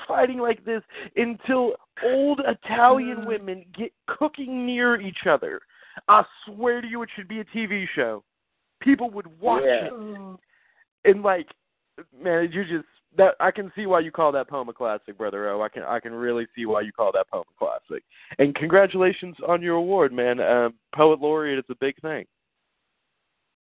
[0.08, 0.82] fighting like this
[1.16, 5.60] until old Italian women get cooking near each other.
[6.08, 8.24] I swear to you, it should be a TV show.
[8.80, 9.86] People would watch Yeah.
[9.86, 10.38] it,
[11.04, 11.46] and like,
[12.12, 12.86] man, you just
[13.16, 15.62] that I can see why you call that poem a classic, brother O.
[15.62, 18.02] I can I can really see why you call that poem a classic.
[18.38, 20.40] And congratulations on your award, man.
[20.40, 22.24] Um, Poet laureate is a big thing.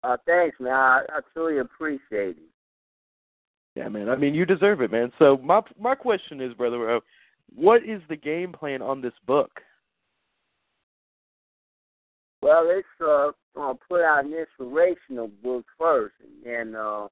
[0.03, 0.73] Uh, thanks, man.
[0.73, 2.51] I, I truly appreciate it.
[3.77, 4.09] Yeah, man.
[4.09, 5.13] I mean, you deserve it, man.
[5.19, 7.01] So my my question is, brother O,
[7.55, 9.51] what is the game plan on this book?
[12.41, 17.09] Well, it's uh, gonna put out an inspirational book first, and then uh,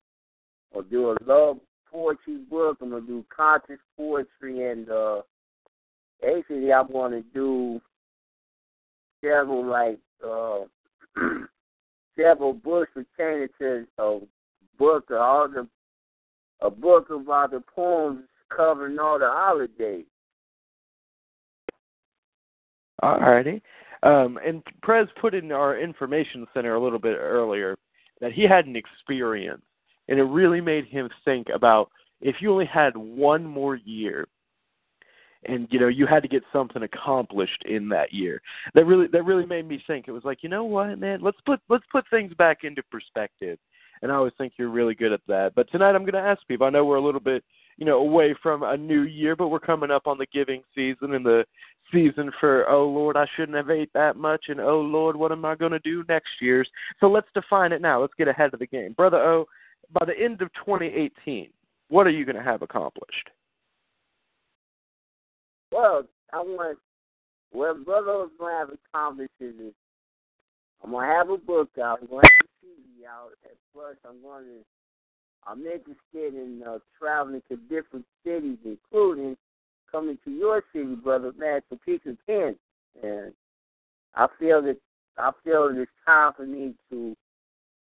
[0.75, 1.59] I'll do a love
[1.93, 2.79] poetry book.
[2.81, 5.21] I'm gonna do conscious poetry, and uh,
[6.23, 7.79] basically I'm gonna do
[9.23, 10.61] several like uh,
[12.19, 14.21] several books pertaining to a
[14.79, 15.69] book of all the
[16.65, 18.25] a book about the poems
[18.55, 20.07] covering all the holidays.
[23.03, 23.61] Alrighty.
[24.03, 27.77] Um, and Prez put in our information center a little bit earlier
[28.21, 29.63] that he had an experience,
[30.09, 34.27] and it really made him think about if you only had one more year,
[35.47, 38.41] and you know you had to get something accomplished in that year.
[38.75, 40.07] That really that really made me think.
[40.07, 43.59] It was like you know what, man, let's put let's put things back into perspective.
[44.05, 45.55] And I always think you're really good at that.
[45.57, 46.67] But tonight I'm going to ask people.
[46.67, 47.43] I know we're a little bit
[47.79, 51.15] you know away from a new year, but we're coming up on the giving season
[51.15, 51.45] and the
[51.93, 55.45] season for oh lord i shouldn't have ate that much and oh lord what am
[55.45, 56.67] i going to do next year's
[56.99, 58.01] so let's define it now.
[58.01, 58.95] Let's get ahead of the game.
[58.95, 59.47] Brother o
[59.93, 61.49] by the end of 2018
[61.89, 63.31] what are you going to have accomplished?
[65.71, 66.79] Well, I want
[67.53, 69.55] what Brother gonna have accomplished is
[70.83, 72.54] I'm gonna have a book out, I'm gonna have
[73.05, 74.63] a TV out, and plus I'm gonna
[75.47, 79.37] I'm interested in uh, traveling to different cities, including
[79.91, 82.61] coming to your city, brother man, to Topeka, Kansas.
[83.03, 83.33] And
[84.15, 84.79] I feel that
[85.19, 87.17] I feel that it's time for me to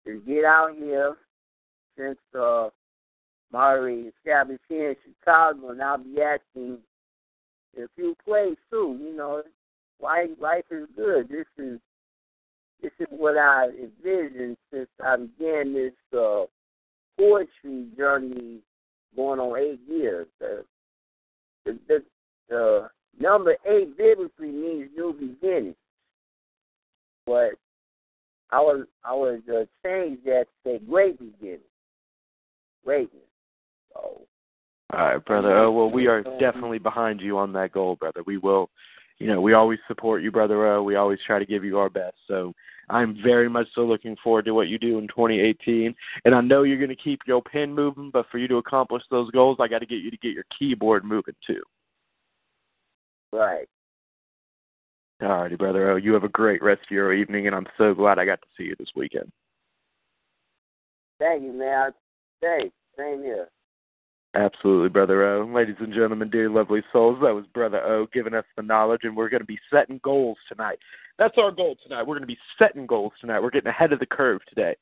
[0.06, 1.16] to get out here
[1.96, 2.68] since uh
[3.52, 6.78] I'm already established here in Chicago and I'll be acting
[7.76, 8.98] in a few plays too.
[9.00, 9.42] You know,
[10.00, 11.28] life life is good.
[11.28, 11.78] This is
[12.82, 16.44] this is what I envisioned since I began this uh,
[17.18, 18.58] poetry journey
[19.14, 20.26] going on eight years.
[20.40, 20.64] The,
[21.64, 22.02] the,
[22.48, 25.74] the, number eight biblically means new beginning,
[27.26, 27.52] but
[28.50, 31.60] I was I was uh, change that to great beginning,
[32.84, 33.22] greatness.
[33.92, 34.20] So.
[34.92, 35.56] All right brother.
[35.56, 38.22] Oh well we are definitely behind you on that goal brother.
[38.26, 38.70] We will
[39.18, 40.82] you know, we always support you, brother O.
[40.82, 42.16] We always try to give you our best.
[42.28, 42.52] So
[42.88, 45.94] I'm very much so looking forward to what you do in 2018.
[46.24, 49.02] And I know you're going to keep your pen moving, but for you to accomplish
[49.10, 51.62] those goals, I got to get you to get your keyboard moving too.
[53.32, 53.66] Right.
[55.22, 55.96] All righty, brother O.
[55.96, 58.48] You have a great rest of your evening, and I'm so glad I got to
[58.56, 59.32] see you this weekend.
[61.18, 61.92] Thank you, man.
[62.42, 62.74] Thanks.
[62.98, 63.48] Same here.
[64.36, 65.46] Absolutely, Brother O.
[65.46, 69.16] Ladies and gentlemen, dear lovely souls, that was Brother O giving us the knowledge, and
[69.16, 70.78] we're going to be setting goals tonight.
[71.18, 72.02] That's our goal tonight.
[72.02, 73.40] We're going to be setting goals tonight.
[73.40, 74.76] We're getting ahead of the curve today.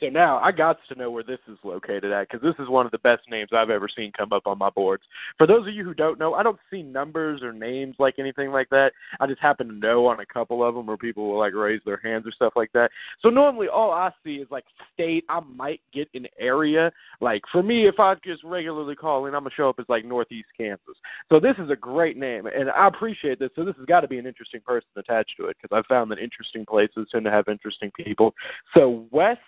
[0.00, 2.86] So now I got to know where this is located at because this is one
[2.86, 5.02] of the best names I've ever seen come up on my boards.
[5.36, 8.50] For those of you who don't know, I don't see numbers or names like anything
[8.50, 8.92] like that.
[9.20, 11.80] I just happen to know on a couple of them where people will like raise
[11.84, 12.90] their hands or stuff like that.
[13.20, 15.24] So normally all I see is like state.
[15.28, 16.92] I might get an area.
[17.20, 20.04] Like for me, if I just regularly call in, I'm gonna show up as like
[20.04, 20.96] Northeast Kansas.
[21.28, 23.50] So this is a great name, and I appreciate this.
[23.56, 26.10] So this has got to be an interesting person attached to it because I've found
[26.10, 28.34] that interesting places tend to have interesting people.
[28.74, 29.40] So West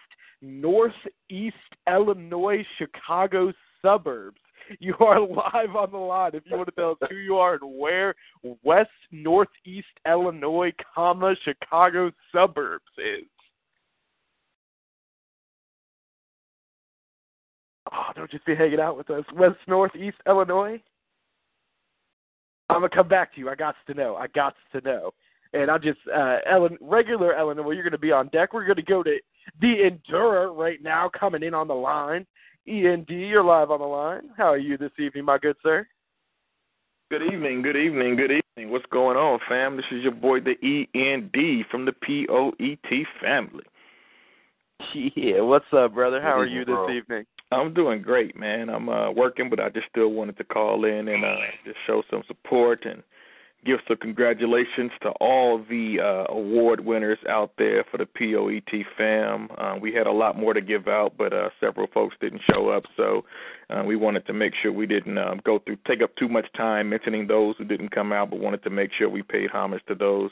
[0.43, 1.57] northeast
[1.89, 4.41] Illinois, Chicago suburbs.
[4.79, 6.33] You are live on the line.
[6.35, 8.15] If you want to tell us who you are and where
[8.63, 13.27] West Northeast Illinois, comma Chicago suburbs is.
[17.93, 19.25] Oh, don't just be hanging out with us.
[19.35, 20.81] West Northeast Illinois.
[22.69, 23.49] I'm gonna come back to you.
[23.49, 24.15] I got to know.
[24.15, 25.11] I got to know.
[25.53, 28.53] And I just uh Ellen, regular Illinois, you're gonna be on deck.
[28.53, 29.19] We're gonna go to
[29.61, 32.27] the Endurer right now coming in on the line.
[32.69, 34.31] END, you're live on the line.
[34.37, 35.87] How are you this evening, my good sir?
[37.11, 38.71] Good evening, good evening, good evening.
[38.71, 39.77] What's going on, fam?
[39.77, 43.65] This is your boy, the END from the POET family.
[44.95, 46.21] Yeah, what's up, brother?
[46.21, 46.91] How are you this bro.
[46.91, 47.27] evening?
[47.53, 48.69] I'm doing great, man.
[48.69, 52.03] I'm uh working, but I just still wanted to call in and uh just show
[52.11, 53.03] some support and
[53.65, 59.49] give some congratulations to all the uh, award winners out there for the POET fam.
[59.59, 62.71] Uh, we had a lot more to give out, but uh, several folks didn't show
[62.71, 63.25] up, so
[63.69, 66.47] uh, we wanted to make sure we didn't um, go through take up too much
[66.57, 69.83] time mentioning those who didn't come out, but wanted to make sure we paid homage
[69.89, 70.31] to those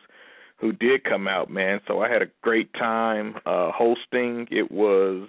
[0.57, 1.81] who did come out, man.
[1.87, 4.49] So I had a great time uh, hosting.
[4.51, 5.29] It was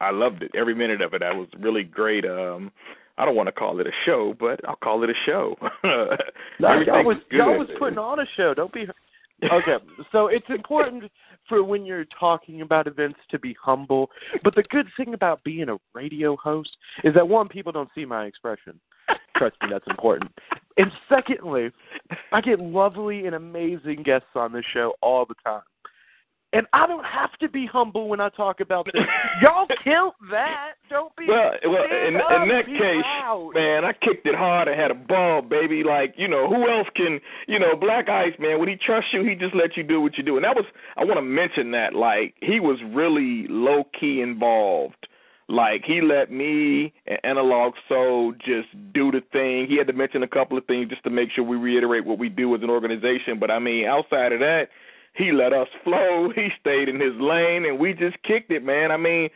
[0.00, 1.22] I loved it every minute of it.
[1.22, 2.24] I was really great.
[2.24, 2.72] Um,
[3.16, 5.56] I don't want to call it a show, but I'll call it a show.
[6.60, 7.38] No, y'all was good.
[7.38, 8.54] y'all was putting on a show.
[8.54, 8.86] Don't be
[9.42, 9.76] okay.
[10.12, 11.10] So it's important
[11.48, 14.08] for when you're talking about events to be humble.
[14.44, 16.70] But the good thing about being a radio host
[17.02, 18.78] is that one, people don't see my expression.
[19.36, 20.30] Trust me, that's important.
[20.76, 21.70] And secondly,
[22.32, 25.62] I get lovely and amazing guests on this show all the time.
[26.54, 29.02] And I don't have to be humble when I talk about this.
[29.42, 30.74] Y'all killed that.
[30.88, 31.26] Don't be.
[31.26, 33.50] Well, well, in, in that case, loud.
[33.54, 34.68] man, I kicked it hard.
[34.68, 35.82] I had a ball, baby.
[35.82, 39.24] Like, you know, who else can, you know, Black Ice, man, when he trusts you,
[39.24, 40.36] he just lets you do what you do.
[40.36, 40.64] And that was,
[40.96, 45.08] I want to mention that, like, he was really low key involved.
[45.48, 49.66] Like, he let me and Analog Soul just do the thing.
[49.68, 52.18] He had to mention a couple of things just to make sure we reiterate what
[52.18, 53.38] we do as an organization.
[53.38, 54.68] But I mean, outside of that,
[55.14, 56.30] he let us flow.
[56.34, 58.90] He stayed in his lane, and we just kicked it, man.
[58.90, 59.30] I mean,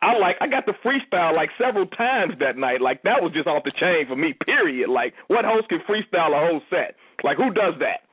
[0.00, 2.80] I like I got the freestyle like several times that night.
[2.80, 4.34] Like that was just off the chain for me.
[4.44, 4.88] Period.
[4.88, 6.94] Like what host can freestyle a whole set?
[7.24, 8.07] Like who does that?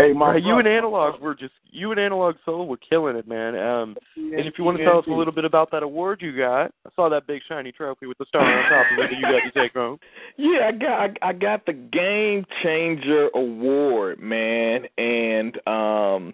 [0.00, 3.54] Hey, Right, you and Analog were just you and Analog Soul were killing it, man.
[3.54, 6.36] Um, and if you want to tell us a little bit about that award you
[6.36, 9.16] got, I saw that big shiny trophy with the star on top of it that
[9.16, 9.98] you got to take home.
[10.36, 16.32] Yeah, I got I, I got the Game Changer Award, man, and um,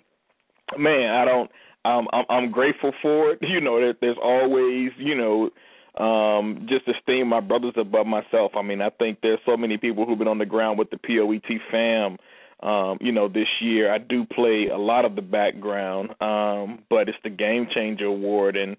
[0.79, 1.51] man, I don't.
[1.85, 3.41] Um, I'm I'm grateful for it.
[3.49, 5.51] You know, there, there's always you know.
[5.99, 8.53] Um, just esteem my brothers above myself.
[8.55, 10.99] I mean, I think there's so many people who've been on the ground with the
[10.99, 12.19] POET fam.
[12.63, 17.09] Um, you know, this year I do play a lot of the background, um, but
[17.09, 18.77] it's the Game Changer Award, and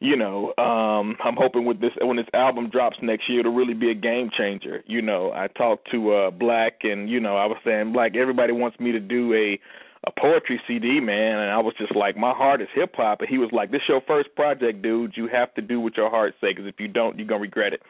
[0.00, 3.74] you know, um, I'm hoping with this when this album drops next year, it'll really
[3.74, 4.82] be a game changer.
[4.86, 8.52] You know, I talked to uh Black and you know, I was saying Black, everybody
[8.52, 9.58] wants me to do a
[10.06, 13.28] a poetry CD, man, and I was just like, my heart is hip hop, and
[13.28, 15.16] he was like, this your first project, dude.
[15.16, 17.72] You have to do what your heart says, because if you don't, you're gonna regret
[17.72, 17.82] it.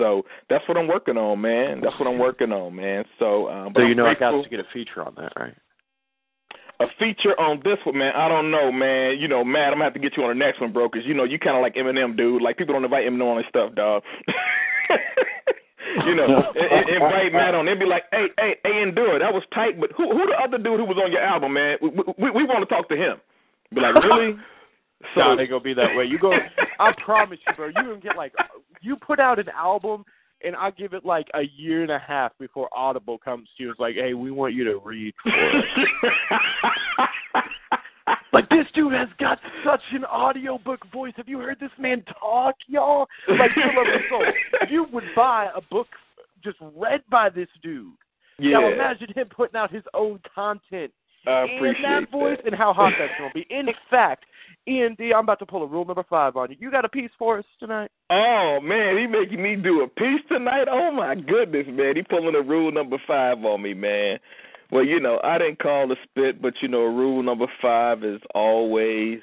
[0.00, 1.80] So that's what I'm working on, man.
[1.82, 3.04] That's what I'm working on, man.
[3.18, 5.14] So, um, but So you I'm know I grateful got to get a feature on
[5.16, 5.54] that, right?
[6.80, 8.12] a feature on this one, man.
[8.16, 9.18] I don't know, man.
[9.20, 11.02] You know, Matt, I'm gonna have to get you on the next one, bro, 'cause
[11.04, 12.40] you know you kind of like Eminem, dude.
[12.40, 14.02] Like people don't invite Eminem on their stuff, dog.
[16.06, 16.24] you know,
[16.56, 17.66] i- i- invite Matt on.
[17.66, 19.18] They'd be like, hey, hey, hey, endure.
[19.18, 21.76] That was tight, but who who the other dude who was on your album, man?
[21.82, 23.18] We we, we want to talk to him.
[23.74, 24.36] Be like, really?
[25.14, 26.04] So So they gonna be that way.
[26.04, 26.32] You go.
[26.78, 27.66] I promise you, bro.
[27.68, 28.32] You gonna get like
[28.82, 30.04] you put out an album.
[30.44, 33.70] and I'll give it like a year and a half before Audible comes to you.
[33.70, 37.08] It's like, hey, we want you to read for us.
[38.32, 41.12] like this dude has got such an audiobook voice.
[41.16, 43.06] Have you heard this man talk, y'all?
[43.28, 44.24] Like, for love of soul,
[44.62, 45.88] if you would buy a book
[46.42, 47.92] just read by this dude,
[48.38, 48.60] Yeah.
[48.60, 50.92] now imagine him putting out his own content
[51.26, 52.46] I in appreciate that voice that.
[52.46, 53.46] and how hot that's going to be.
[53.50, 54.24] In fact,
[54.70, 56.56] Ian D, I'm about to pull a rule number five on you.
[56.60, 57.90] You got a piece for us tonight?
[58.08, 60.68] Oh man, he making me do a piece tonight.
[60.70, 64.18] Oh my goodness, man, he pulling a rule number five on me, man.
[64.70, 68.20] Well, you know, I didn't call the spit, but you know, rule number five is
[68.34, 69.18] always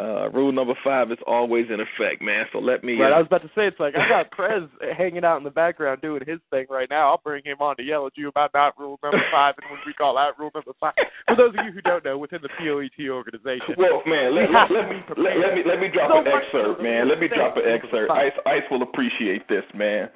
[0.00, 2.46] uh rule number five is always in effect, man.
[2.52, 4.64] So let me Right, uh, I was about to say it's like I got Prez
[4.96, 7.10] hanging out in the background doing his thing right now.
[7.10, 9.80] I'll bring him on to yell at you about not rule number five and when
[9.86, 10.94] we call out rule number five.
[11.28, 14.70] For those of you who don't know, within the POET organization, Well, man, let, let,
[14.70, 17.08] let, me, let, let me let me drop So an excerpt, man.
[17.08, 18.10] Let me drop an excerpt.
[18.10, 20.08] Ice Ice will appreciate this, man.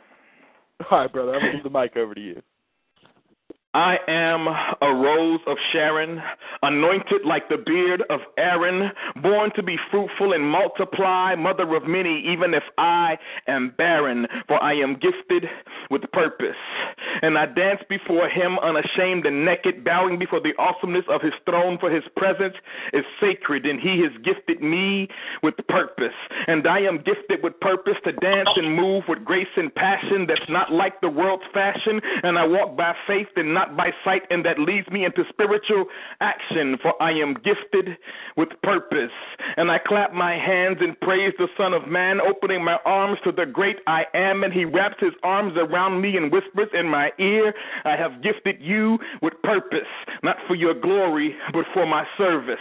[0.90, 2.42] All right, brother, I'm gonna give the mic over to you.
[3.78, 6.20] I am a rose of Sharon,
[6.62, 8.90] anointed like the beard of Aaron,
[9.22, 13.16] born to be fruitful and multiply, mother of many, even if I
[13.46, 15.44] am barren, for I am gifted
[15.90, 16.56] with purpose.
[17.22, 21.78] And I dance before him unashamed and naked, bowing before the awesomeness of his throne,
[21.78, 22.56] for his presence
[22.92, 25.06] is sacred, and he has gifted me
[25.44, 26.18] with purpose.
[26.48, 30.48] And I am gifted with purpose to dance and move with grace and passion that's
[30.48, 32.00] not like the world's fashion.
[32.24, 35.86] And I walk by faith and not by sight, and that leads me into spiritual
[36.20, 37.96] action, for I am gifted
[38.36, 39.10] with purpose.
[39.56, 43.32] And I clap my hands and praise the Son of Man, opening my arms to
[43.32, 47.10] the great I am, and he wraps his arms around me and whispers in my
[47.18, 47.52] ear,
[47.84, 49.88] I have gifted you with purpose,
[50.22, 52.56] not for your glory, but for my service.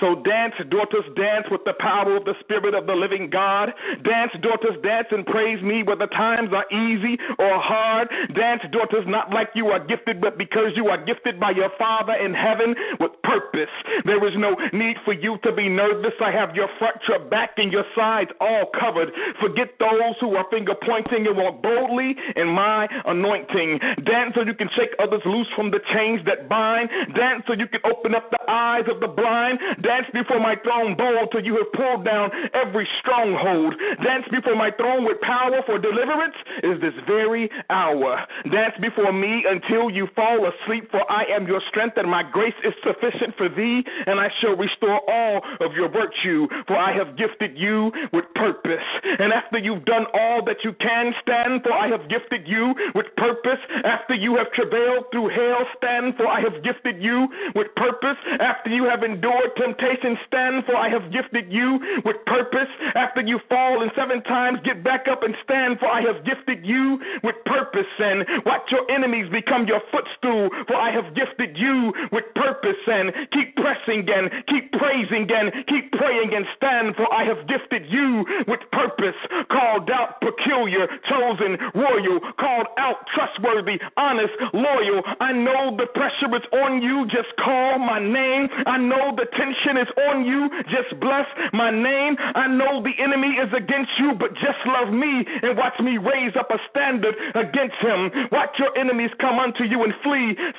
[0.00, 3.72] So dance, daughters, dance with the power of the Spirit of the living God.
[4.04, 8.08] Dance, daughters, dance and praise me whether times are easy or hard.
[8.34, 12.34] Dance, daughters, not like you are gifted, because you are gifted by your Father in
[12.34, 13.72] heaven with purpose.
[14.04, 16.12] There is no need for you to be nervous.
[16.20, 19.10] I have your front, your back, and your sides all covered.
[19.40, 23.78] Forget those who are finger pointing and walk boldly in my anointing.
[24.04, 26.88] Dance so you can shake others loose from the chains that bind.
[27.14, 29.58] Dance so you can open up the eyes of the blind.
[29.82, 33.74] Dance before my throne bold till you have pulled down every stronghold.
[34.02, 38.26] Dance before my throne with power for deliverance is this very hour.
[38.50, 42.58] Dance before me until you fall asleep, for I am your strength and my grace
[42.64, 47.16] is sufficient for thee, and I shall restore all of your virtue, for I have
[47.16, 48.88] gifted you with purpose.
[49.18, 53.06] And after you've done all that you can stand, for I have gifted you with
[53.16, 53.60] purpose.
[53.84, 58.18] After you have travailed through hell, stand, for I have gifted you with purpose.
[58.40, 62.68] After you have endured temptation, stand, for I have gifted you with purpose.
[62.94, 66.64] After you fall and seven times get back up and stand, for I have gifted
[66.64, 67.86] you with purpose.
[67.98, 72.76] And watch your enemies become your footstool, for I have gifted you with purpose.
[72.86, 77.86] And keep pressing and keep praising and keep praying and stand, for I have gifted
[77.90, 79.16] you with purpose.
[79.50, 85.02] Called out, peculiar, chosen, royal, called out, trustworthy, honest, loyal.
[85.20, 88.48] I know the pressure is on you, just call my name.
[88.66, 92.16] I know the tension is on you, just bless my name.
[92.18, 96.34] I know the enemy is against you, but just love me and watch me raise
[96.38, 98.10] up a standard against him.
[98.30, 99.92] Watch your enemies come unto you and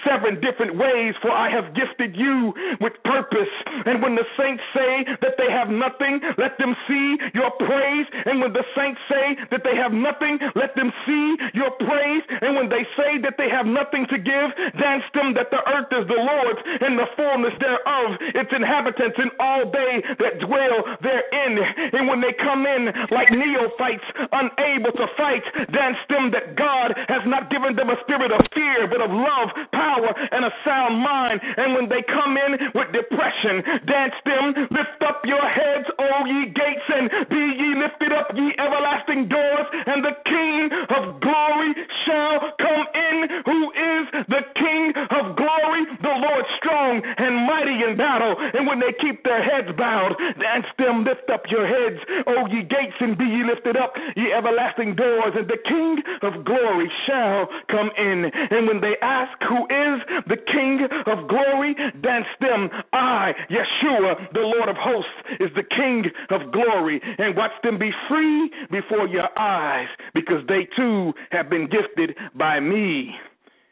[0.04, 3.52] seven different ways, for I have gifted you with purpose.
[3.86, 8.08] And when the saints say that they have nothing, let them see your praise.
[8.26, 12.24] And when the saints say that they have nothing, let them see your praise.
[12.42, 14.48] And when they say that they have nothing to give,
[14.80, 19.32] dance them that the earth is the Lord's and the fullness thereof, its inhabitants, and
[19.40, 21.54] all they that dwell therein.
[21.94, 27.22] And when they come in like neophytes, unable to fight, dance them that God has
[27.26, 29.37] not given them a spirit of fear, but of love,
[29.72, 31.42] power, and a sound mind.
[31.58, 36.46] And when they come in with depression, dance them, lift up your heads, O ye
[36.54, 41.72] gates, and be ye lifted up, ye everlasting doors, and the King of glory
[42.06, 47.98] shall come in, who is the King of glory, the Lord strong and mighty in
[47.98, 48.36] battle.
[48.54, 52.64] And when they keep their heads bowed, dance them, lift up your heads, O ye
[52.64, 57.48] gates, and be ye lifted up, ye everlasting doors, and the King of glory shall
[57.70, 58.26] come in.
[58.52, 61.76] And when they ask, Who is the King of glory?
[62.02, 67.02] Dance them, I, Yeshua, the Lord of hosts, is the King of glory.
[67.18, 72.60] And watch them be free before your eyes, because they too have been gifted by
[72.60, 73.16] me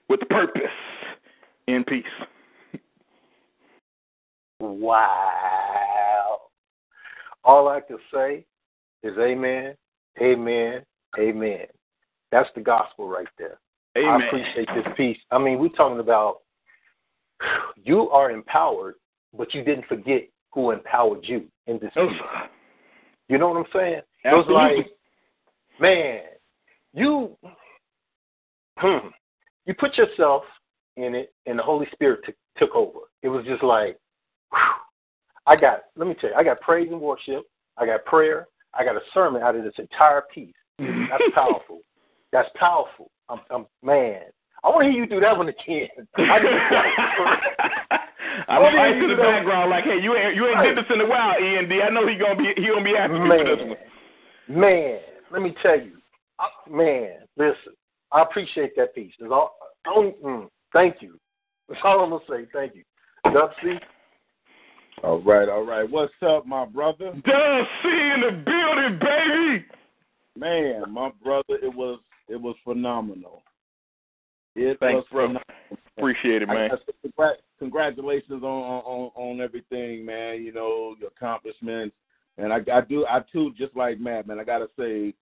[0.09, 0.63] with purpose.
[1.67, 2.03] In peace.
[4.59, 6.41] Wow.
[7.43, 8.45] All I can say
[9.01, 9.75] is amen,
[10.21, 10.83] amen,
[11.17, 11.65] amen.
[12.31, 13.59] That's the gospel right there.
[13.97, 14.21] Amen.
[14.21, 15.17] I appreciate this piece.
[15.31, 16.41] I mean, we're talking about
[17.83, 18.95] you are empowered,
[19.37, 22.21] but you didn't forget who empowered you in this piece.
[23.27, 24.01] You know what I'm saying?
[24.23, 24.91] It was like,
[25.79, 26.21] man,
[26.93, 27.37] you
[28.77, 29.07] hmm,
[29.65, 30.43] you put yourself
[30.97, 32.99] in it, and the Holy Spirit t- took over.
[33.21, 33.97] It was just like,
[34.51, 34.59] whew.
[35.47, 35.81] I got.
[35.95, 37.43] Let me tell you, I got praise and worship.
[37.77, 38.47] I got prayer.
[38.73, 40.53] I got a sermon out of this entire piece.
[41.09, 41.81] That's powerful.
[42.31, 43.09] That's powerful.
[43.29, 44.21] I'm, I'm man.
[44.63, 45.89] I want to hear you do that one again.
[46.17, 47.99] I need-
[48.47, 49.21] I'm What do right you to the do?
[49.21, 51.71] background, like, hey, you ain't you ain't did this in a while, END.
[51.71, 54.61] I know he gonna be he gonna be asking you for this man, one.
[54.61, 54.99] man,
[55.31, 55.93] let me tell you,
[56.39, 57.73] I, man, listen,
[58.11, 59.13] I appreciate that piece.
[59.19, 59.55] That's all,
[59.85, 61.17] I don't, mm, thank you.
[61.69, 62.47] That's all I'm gonna say.
[62.53, 62.83] Thank you.
[63.33, 63.73] Dub C,
[65.03, 65.89] All right, all right.
[65.89, 67.11] What's up, my brother?
[67.11, 69.65] Dub C in the building, baby.
[70.37, 73.43] Man, my brother, it was it was phenomenal.
[74.55, 75.27] It Thanks, was bro.
[75.27, 75.43] phenomenal.
[75.97, 76.69] Appreciate it, man.
[76.69, 80.43] gotta say congrat- congratulations on, on on everything, man.
[80.43, 81.95] You know your accomplishments,
[82.37, 84.39] and I, I do I too just like Matt, man.
[84.39, 85.13] I gotta say,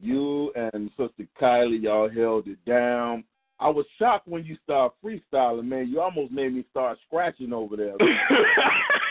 [0.00, 3.24] you and Sister Kylie, y'all held it down.
[3.58, 5.88] I was shocked when you started freestyling, man.
[5.88, 7.94] You almost made me start scratching over there.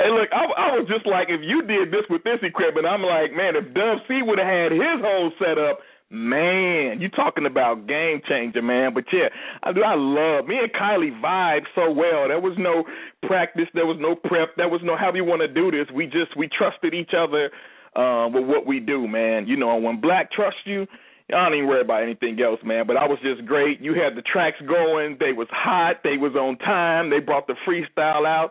[0.00, 3.02] hey, look, I, I was just like, if you did this with this equipment, I'm
[3.02, 5.80] like, man, if Dub C would have had his whole setup,
[6.10, 8.94] man, you talking about game changer, man.
[8.94, 9.28] But yeah,
[9.62, 9.82] I do.
[9.82, 12.28] I love me and Kylie vibe so well.
[12.28, 12.84] There was no
[13.26, 15.86] practice, there was no prep, there was no how you want to do this.
[15.94, 17.50] We just we trusted each other
[17.94, 19.46] uh, with what we do, man.
[19.46, 20.86] You know, when Black trusts you.
[21.32, 22.88] I don't even worry about anything else, man.
[22.88, 23.80] But I was just great.
[23.80, 25.16] You had the tracks going.
[25.20, 26.02] They was hot.
[26.02, 27.08] They was on time.
[27.08, 28.50] They brought the freestyle out,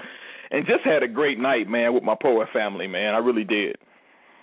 [0.51, 3.13] and just had a great night, man, with my poet family, man.
[3.13, 3.77] I really did.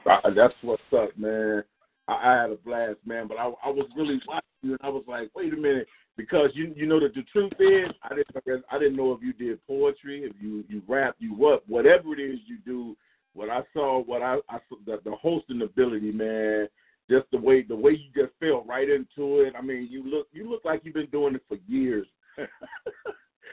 [0.08, 1.64] Uh, that's what's up, man.
[2.08, 3.26] I, I had a blast, man.
[3.28, 6.50] But I, I was really watching you, and I was like, wait a minute, because
[6.54, 9.64] you you know that the truth is, I didn't I didn't know if you did
[9.66, 12.96] poetry, if you you rap, you what, whatever it is you do.
[13.34, 16.68] What I saw, what I, I saw, the, the hosting ability, man.
[17.10, 19.54] Just the way the way you just fell right into it.
[19.56, 22.06] I mean, you look you look like you've been doing it for years.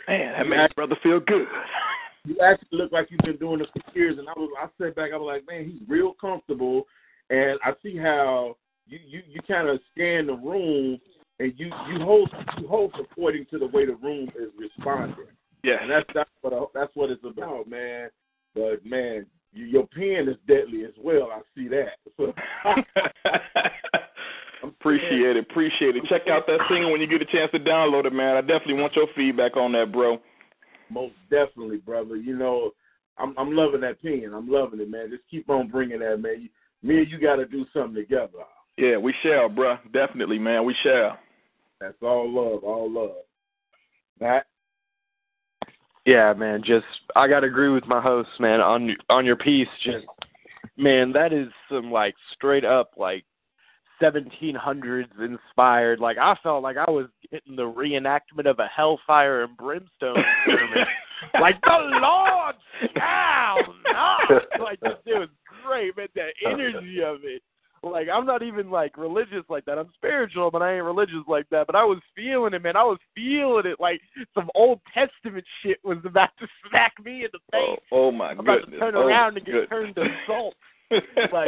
[0.08, 1.48] Man, that makes brother feel good.
[2.26, 4.18] You actually look like you've been doing it for years.
[4.18, 6.84] And I was, I sat back, I was like, man, he's real comfortable,
[7.30, 8.56] and I see how
[8.88, 11.00] you you you kind of scan the room,
[11.40, 15.26] and you you hold you hold according to the way the room is responding.
[15.64, 18.10] Yeah, and that's that's what I, that's what it's about, man.
[18.54, 21.30] But man, you, your pen is deadly as well.
[21.32, 21.98] I see that.
[24.64, 26.04] So, appreciate it, appreciate it.
[26.08, 28.38] Check out that single when you get a chance to download it, man.
[28.38, 30.20] I definitely want your feedback on that, bro.
[30.94, 32.16] Most definitely, brother.
[32.16, 32.72] You know,
[33.18, 34.32] I'm I'm loving that pen.
[34.34, 35.10] I'm loving it, man.
[35.10, 36.42] Just keep on bringing that, man.
[36.42, 36.50] You,
[36.88, 38.30] me and you got to do something together.
[38.78, 39.78] Yeah, we shall, bro.
[39.92, 40.66] Definitely, man.
[40.66, 41.18] We shall.
[41.80, 43.24] That's all love, all love.
[44.20, 44.46] Matt.
[46.06, 46.62] Yeah, man.
[46.66, 46.86] Just
[47.16, 48.62] I gotta agree with my host, man.
[48.62, 50.06] On on your piece, just
[50.78, 53.26] man, that is some like straight up like
[54.02, 56.00] 1700s inspired.
[56.00, 60.86] Like I felt like I was getting the reenactment of a Hellfire and Brimstone sermon.
[61.42, 62.56] like the Lord
[62.96, 63.58] shall
[63.92, 64.44] not.
[64.62, 65.30] Like this it was
[65.66, 66.08] great, man.
[66.14, 67.42] The energy of it.
[67.82, 69.80] Like I'm not even like religious like that.
[69.80, 71.66] I'm spiritual, but I ain't religious like that.
[71.66, 72.78] But I was feeling it, man.
[72.78, 74.00] I was feeling it like
[74.36, 77.86] some Old Testament shit was about to smack me in the oh, face.
[77.92, 78.80] Oh, oh my I'm about goodness.
[78.80, 79.70] to turn oh, around and get goodness.
[79.70, 80.56] turned to salt.
[81.34, 81.48] like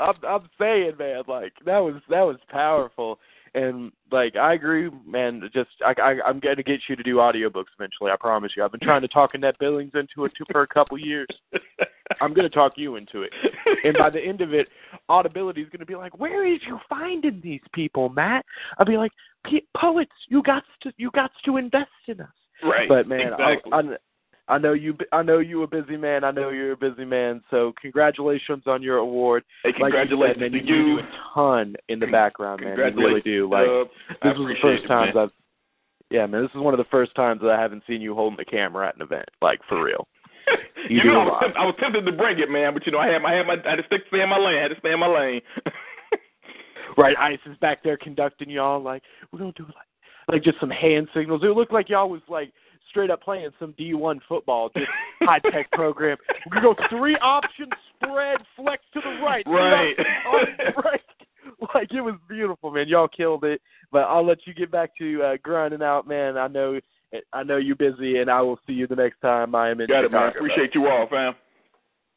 [0.00, 3.18] I'm I'm saying, man, like that was that was powerful.
[3.54, 5.42] And like I agree, man.
[5.52, 8.10] Just I, I I'm gonna get you to do audiobooks eventually.
[8.10, 8.64] I promise you.
[8.64, 11.28] I've been trying to talk Annette Billings into it for a couple years.
[12.20, 13.32] I'm gonna talk you into it.
[13.84, 14.68] And by the end of it,
[15.08, 18.44] Audibility is gonna be like, "Where is you finding these people, Matt?"
[18.78, 19.12] I'll be like,
[19.44, 22.28] "P- "Poets, you got to you got to invest in us."
[22.62, 22.88] Right.
[22.88, 23.72] But man, exactly.
[23.72, 23.82] I, I
[24.48, 24.96] I know you.
[25.12, 26.24] I know you a busy man.
[26.24, 27.42] I know you're a busy man.
[27.50, 29.44] So congratulations on your award.
[29.62, 30.96] Hey, Like you congratulations said, man, to you, you.
[30.96, 32.76] do a ton in the background, man.
[32.78, 33.48] You really do.
[33.50, 33.66] Like
[34.22, 35.14] this was the first it, times.
[35.16, 35.30] I've.
[36.10, 36.42] Yeah, man.
[36.42, 38.88] This is one of the first times that I haven't seen you holding the camera
[38.88, 39.28] at an event.
[39.42, 40.06] Like for real.
[40.88, 41.40] You, You, do know, a I was, lot.
[41.40, 43.36] tempted, I was tempted to bring it, man, but you know, I had my, I
[43.36, 44.56] had my, I had to stick, stay in my lane.
[44.56, 45.40] I had to stay in my lane.
[46.96, 48.82] Right, Ice is back there conducting y'all.
[48.82, 49.86] Like we're gonna do like
[50.32, 51.42] like just some hand signals.
[51.44, 52.52] It looked like y'all was like
[52.88, 54.90] straight up playing some D1 football, just
[55.22, 56.16] high tech program.
[56.50, 59.94] We're go three options spread, flex to the right, three Right.
[59.98, 61.00] options on break.
[61.74, 62.88] Like it was beautiful, man.
[62.88, 63.60] Y'all killed it.
[63.90, 66.36] But I'll let you get back to uh, grinding out, man.
[66.36, 66.78] I know,
[67.32, 69.88] I know you're busy, and I will see you the next time I am in
[69.88, 70.28] Got it, man.
[70.28, 71.34] Appreciate you all, fam.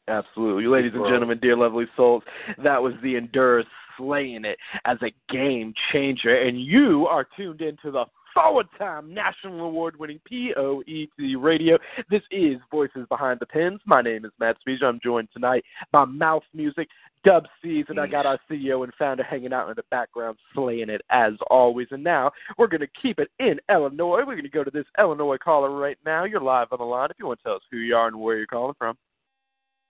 [0.08, 0.66] Absolutely.
[0.66, 2.22] Ladies and gentlemen, dear lovely souls,
[2.62, 3.64] that was the Endurers
[3.96, 6.42] slaying it as a game changer.
[6.42, 8.04] And you are tuned into the
[8.34, 11.78] Forward Time National Award winning POET Radio.
[12.10, 13.80] This is Voices Behind the Pens.
[13.84, 14.80] My name is Matt Speech.
[14.82, 16.88] I'm joined tonight by Mouth Music,
[17.24, 20.88] Dub C's, and I got our CEO and founder hanging out in the background, slaying
[20.88, 21.88] it as always.
[21.90, 24.24] And now we're going to keep it in Illinois.
[24.26, 26.24] We're going to go to this Illinois caller right now.
[26.24, 27.10] You're live on the line.
[27.10, 28.96] If you want to tell us who you are and where you're calling from.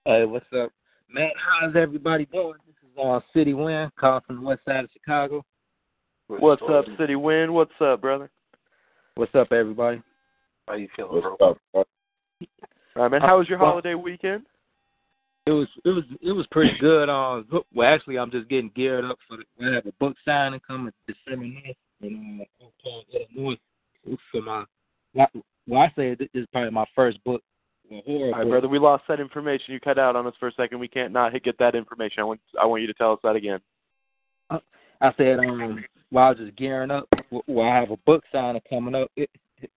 [0.05, 0.73] Hey, what's up,
[1.09, 1.33] Matt?
[1.37, 2.55] How's everybody doing?
[2.67, 5.45] This is uh, City Wind calling from the west side of Chicago.
[6.41, 7.53] What's up, City Wind?
[7.53, 8.31] What's up, brother?
[9.17, 10.03] What's up, everybody?
[10.67, 11.37] How you feeling, bro?
[11.39, 11.87] What's up?
[12.97, 13.21] All right, man.
[13.21, 14.45] How was your holiday weekend?
[15.47, 17.09] It was it was it was pretty good.
[17.09, 19.45] Um, well, actually, I'm just getting geared up for the.
[19.59, 23.05] We have a book signing coming December 9th in uh, Oak Park,
[23.37, 23.59] Illinois.
[24.31, 24.65] For my,
[25.15, 27.43] well, I say this is probably my first book.
[27.91, 28.69] All right, brother.
[28.69, 29.75] We lost that information.
[29.75, 30.79] You cut out on us for a second.
[30.79, 32.21] We can't not get that information.
[32.21, 33.61] I want I want you to tell us that again.
[35.03, 37.09] I said, um, while I was just gearing up,
[37.49, 39.11] well, I have a book signing coming up.
[39.17, 39.29] It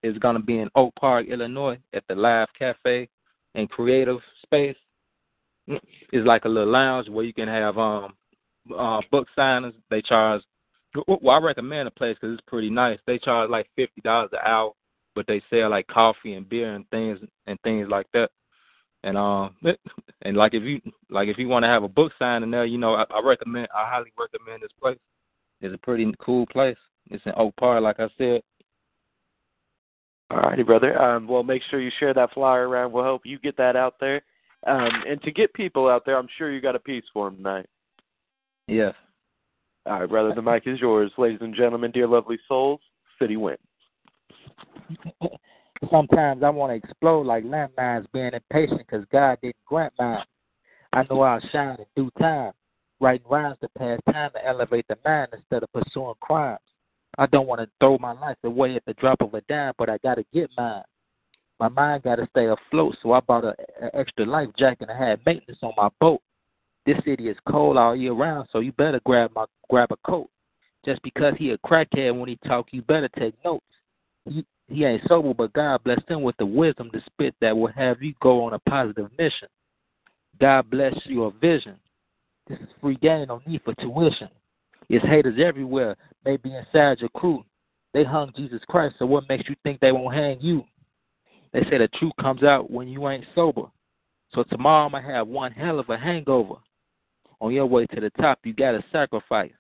[0.04, 3.10] is going to be in Oak Park, Illinois, at the Live Cafe
[3.56, 4.76] and Creative Space.
[5.68, 8.14] It's like a little lounge where you can have um
[8.78, 9.74] uh, book signings.
[9.90, 10.44] They charge.
[11.08, 13.00] Well, I recommend the place because it's pretty nice.
[13.08, 14.74] They charge like fifty dollars an hour,
[15.16, 18.30] but they sell like coffee and beer and things and things like that.
[19.04, 19.56] And um,
[20.22, 22.78] and like if you like if you want to have a book signing there, you
[22.78, 23.68] know, I, I recommend.
[23.76, 25.00] I highly recommend this place.
[25.62, 26.78] It's a pretty cool place.
[27.10, 28.42] It's in Oak Park, like I said.
[30.32, 31.00] All righty, brother.
[31.00, 32.92] Um, well, make sure you share that flyer around.
[32.92, 34.22] We'll help you get that out there.
[34.66, 37.38] Um, and to get people out there, I'm sure you got a piece for them
[37.38, 37.68] tonight.
[38.68, 38.96] Yes.
[39.86, 40.34] All right, brother.
[40.34, 42.82] The mic is yours, ladies and gentlemen, dear lovely souls.
[43.22, 43.60] City wins.
[45.92, 50.24] Sometimes I want to explode like landmines, being impatient because God didn't grant mine.
[50.94, 52.54] I know I'll shine in due time.
[53.02, 56.60] Writing rhymes to pass time to elevate the mind instead of pursuing crimes.
[57.18, 59.90] I don't want to throw my life away at the drop of a dime, but
[59.90, 60.84] I got to get mine.
[61.60, 63.54] My mind got to stay afloat, so I bought an
[63.94, 66.22] extra life jacket and had maintenance on my boat.
[66.86, 70.30] This city is cold all year round, so you better grab my grab a coat.
[70.86, 73.66] Just because he a crackhead when he talk, you better take notes.
[74.26, 77.72] He, he ain't sober, but God blessed him with the wisdom to spit that will
[77.72, 79.48] have you go on a positive mission.
[80.40, 81.78] God bless your vision.
[82.48, 84.30] This is free game, no need for tuition.
[84.90, 87.44] It's haters everywhere, maybe inside your crew.
[87.94, 90.64] They hung Jesus Christ, so what makes you think they won't hang you?
[91.54, 93.64] They say the truth comes out when you ain't sober.
[94.34, 96.56] So tomorrow I'm going to have one hell of a hangover.
[97.42, 99.54] On your way to the top, you got to sacrifice.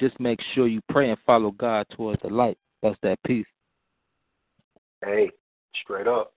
[0.00, 2.58] Just make sure you pray and follow God towards the light.
[2.82, 3.46] That's that peace.
[5.04, 5.30] Hey,
[5.82, 6.32] straight up.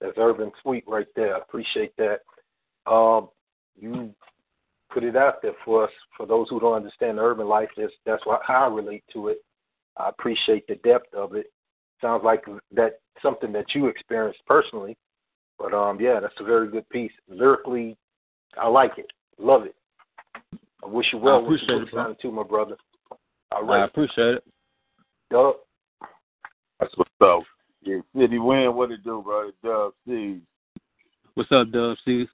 [0.00, 1.36] That's urban sweet right there.
[1.36, 2.20] I appreciate that.
[2.90, 3.28] Um,
[3.76, 4.14] you
[4.92, 5.90] put it out there for us.
[6.16, 9.38] For those who don't understand urban life, that's that's why how I relate to it.
[9.96, 11.46] I appreciate the depth of it.
[12.00, 14.96] Sounds like that something that you experienced personally.
[15.58, 17.12] But um, yeah, that's a very good piece.
[17.28, 17.96] Lyrically,
[18.60, 19.10] I like it.
[19.38, 19.74] Love it.
[20.82, 21.40] I wish you well.
[21.40, 22.14] I appreciate it, bro.
[22.20, 22.76] too, my brother.
[23.52, 23.82] All right.
[23.82, 24.44] I appreciate it.
[25.30, 25.56] Dub.
[26.78, 27.42] That's what's up.
[27.82, 29.52] Yeah, City Win, what it do, brother?
[29.64, 30.40] Dub C.
[31.34, 32.28] What's up, Dub C?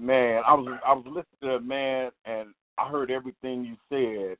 [0.00, 4.36] Man, I was I was listening to that man, and I heard everything you said.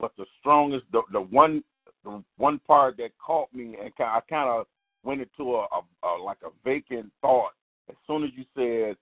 [0.00, 1.62] But the strongest, the the one,
[2.04, 4.66] the one part that caught me, and I kind of
[5.04, 7.52] went into a, a, a like a vacant thought.
[7.90, 8.96] As soon as you said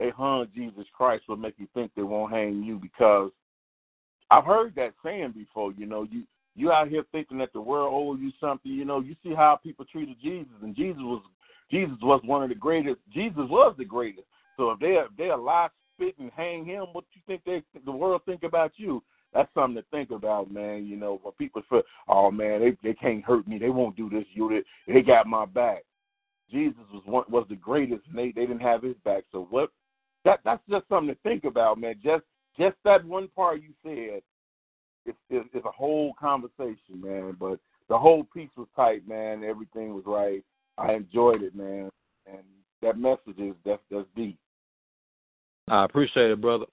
[0.00, 3.30] they hung Jesus Christ, will make you think they won't hang you because
[4.30, 5.72] I've heard that saying before.
[5.72, 6.24] You know, you
[6.54, 8.72] you out here thinking that the world owes you something.
[8.72, 11.22] You know, you see how people treated Jesus, and Jesus was
[11.70, 12.98] Jesus was one of the greatest.
[13.12, 14.26] Jesus was the greatest.
[14.58, 17.62] So if they if they lie, spit, and hang him, what do you think they
[17.84, 19.02] the world think about you?
[19.32, 20.86] That's something to think about, man.
[20.86, 24.10] You know, when people feel, oh man, they they can't hurt me, they won't do
[24.10, 24.24] this.
[24.34, 25.84] You they got my back.
[26.50, 29.24] Jesus was one was the greatest, and they they didn't have his back.
[29.32, 29.70] So what?
[30.24, 31.94] That that's just something to think about, man.
[32.02, 32.24] Just
[32.58, 34.22] just that one part you said,
[35.06, 37.36] it's it's, it's a whole conversation, man.
[37.38, 39.44] But the whole piece was tight, man.
[39.44, 40.42] Everything was right.
[40.76, 41.90] I enjoyed it, man.
[42.26, 42.42] And
[42.82, 44.38] that message is that's that's deep.
[45.70, 46.66] I appreciate it, brother.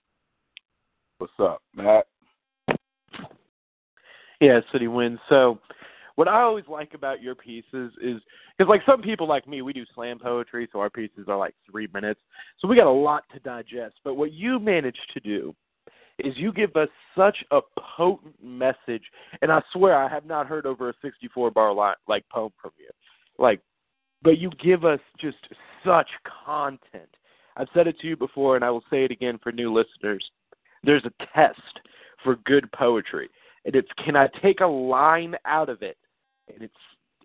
[1.18, 2.08] What's up, Matt?
[4.42, 5.20] Yeah, City wins.
[5.30, 5.60] So,
[6.16, 8.22] what I always like about your pieces is
[8.58, 11.56] because, like, some people like me, we do slam poetry, so our pieces are like
[11.70, 12.22] three minutes.
[12.60, 13.96] So we got a lot to digest.
[14.04, 15.54] But what you manage to do
[16.20, 16.88] is you give us
[17.18, 17.60] such a
[17.98, 19.04] potent message,
[19.42, 22.72] and I swear I have not heard over a 64 bar line, like poem from
[22.78, 22.90] you.
[23.38, 23.60] Like,
[24.22, 25.38] but you give us just
[25.84, 26.08] such
[26.46, 27.10] content
[27.58, 30.24] I've said it to you before, and I will say it again for new listeners.
[30.84, 31.60] There's a test
[32.24, 33.30] for good poetry,
[33.66, 35.98] and it's can I take a line out of it,
[36.54, 36.74] and it's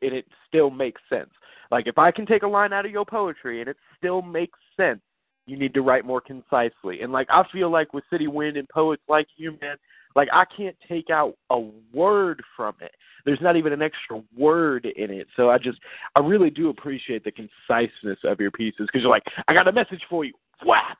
[0.03, 1.31] and it still makes sense.
[1.71, 4.59] Like if I can take a line out of your poetry and it still makes
[4.77, 5.01] sense,
[5.47, 7.03] you need to write more concisely.
[7.03, 9.77] And like I feel like with City Wind and poets like you, man,
[10.17, 11.61] like I can't take out a
[11.93, 12.93] word from it.
[13.25, 15.27] There's not even an extra word in it.
[15.37, 15.79] So I just
[16.17, 19.73] I really do appreciate the conciseness of your pieces because you're like, I got a
[19.73, 20.33] message for you.
[20.65, 20.99] Whap!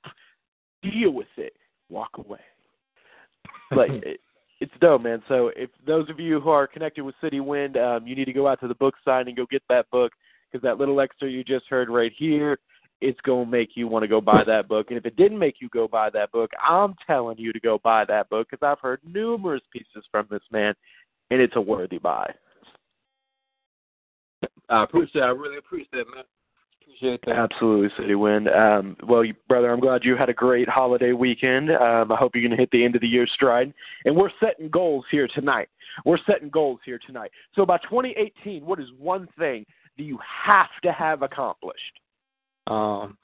[0.83, 1.55] Deal with it.
[1.89, 2.41] Walk away.
[3.71, 4.21] Like it,
[4.61, 5.23] it's dope, man.
[5.29, 8.33] So if those of you who are connected with City Wind, um, you need to
[8.33, 10.13] go out to the book sign and go get that book
[10.51, 12.59] because that little extra you just heard right here,
[13.01, 14.89] it's going to make you want to go buy that book.
[14.91, 17.81] And if it didn't make you go buy that book, I'm telling you to go
[17.83, 20.75] buy that book because I've heard numerous pieces from this man,
[21.31, 22.33] and it's a worthy buy.
[24.69, 25.23] I appreciate.
[25.23, 26.25] I really appreciate that, man.
[26.83, 27.37] Appreciate that.
[27.37, 28.49] Absolutely, City Wind.
[28.49, 31.71] Um, well, you, brother, I'm glad you had a great holiday weekend.
[31.71, 33.73] Um, I hope you're going to hit the end of the year stride.
[34.05, 35.69] And we're setting goals here tonight.
[36.05, 37.31] We're setting goals here tonight.
[37.55, 39.67] So by 2018, what is one thing
[39.97, 42.01] do you have to have accomplished?
[42.67, 43.19] Um,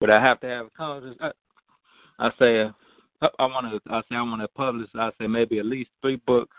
[0.00, 1.20] but I have to have accomplished.
[1.20, 1.30] I,
[2.18, 3.90] I say uh, I want to.
[3.90, 4.88] I say I want to publish.
[4.94, 6.56] I say maybe at least three books.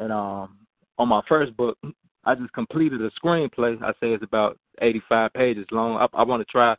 [0.00, 0.56] And um,
[0.98, 1.78] on my first book,
[2.24, 3.80] I just completed a screenplay.
[3.82, 5.96] I say it's about 85 pages long.
[5.96, 6.74] I, I want to try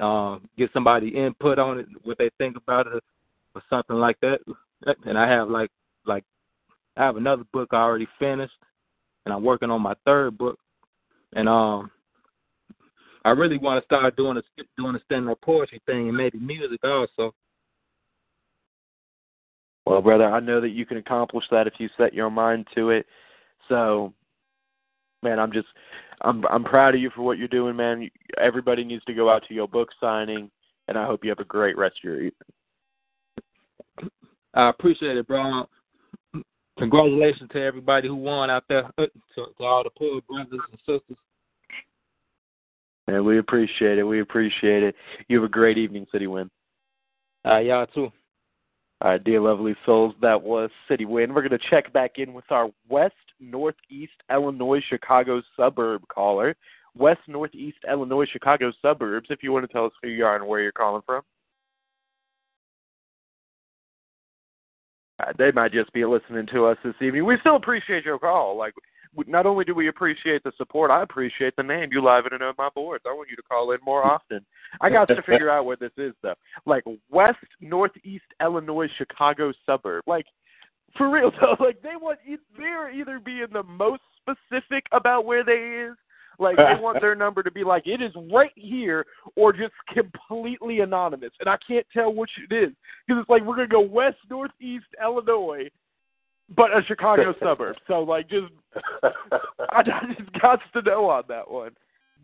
[0.00, 3.02] uh, get somebody input on it, what they think about it,
[3.54, 4.40] or something like that.
[5.06, 5.70] And I have like
[6.04, 6.24] like
[6.96, 8.52] I have another book I already finished
[9.24, 10.58] and I'm working on my third book.
[11.34, 11.90] And um,
[13.24, 14.42] I really want to start doing a
[14.76, 17.34] doing a stand up poetry thing and maybe music also.
[19.88, 22.90] Well, brother, I know that you can accomplish that if you set your mind to
[22.90, 23.06] it.
[23.68, 24.12] So,
[25.22, 25.68] man, I'm just
[26.22, 28.10] I'm I'm proud of you for what you're doing, man.
[28.40, 30.50] Everybody needs to go out to your book signing,
[30.88, 32.32] and I hope you have a great rest of your evening.
[34.54, 35.66] I appreciate it, bro
[36.78, 41.18] congratulations to everybody who won out there, to, to all the poor brothers and sisters.
[43.06, 44.04] And we appreciate it.
[44.04, 44.94] We appreciate it.
[45.28, 46.50] You have a great evening, City Win.
[47.44, 48.12] Uh, y'all too.
[49.00, 51.32] All right, dear lovely souls, that was City Wind.
[51.32, 56.56] We're going to check back in with our West Northeast Illinois Chicago suburb caller.
[56.96, 60.48] West Northeast Illinois Chicago suburbs, if you want to tell us who you are and
[60.48, 61.22] where you're calling from.
[65.20, 67.24] Uh, they might just be listening to us this evening.
[67.24, 68.56] We still appreciate your call.
[68.56, 68.74] Like,
[69.26, 71.90] not only do we appreciate the support, I appreciate the name.
[71.92, 73.04] You live in it on my boards.
[73.06, 74.44] I want you to call in more often.
[74.80, 76.34] I got to figure out where this is though.
[76.66, 80.04] Like West Northeast Illinois Chicago suburb.
[80.06, 80.26] Like
[80.96, 81.56] for real though.
[81.62, 82.18] Like they want
[82.56, 85.96] they're either being the most specific about where they is
[86.38, 89.04] like they want their number to be like it is right here
[89.36, 92.70] or just completely anonymous, and I can't tell which it is
[93.06, 95.68] because it's like we're gonna go west northeast Illinois,
[96.56, 97.76] but a Chicago suburb.
[97.86, 98.46] So like just
[99.02, 99.10] I,
[99.80, 101.72] I just got to know on that one.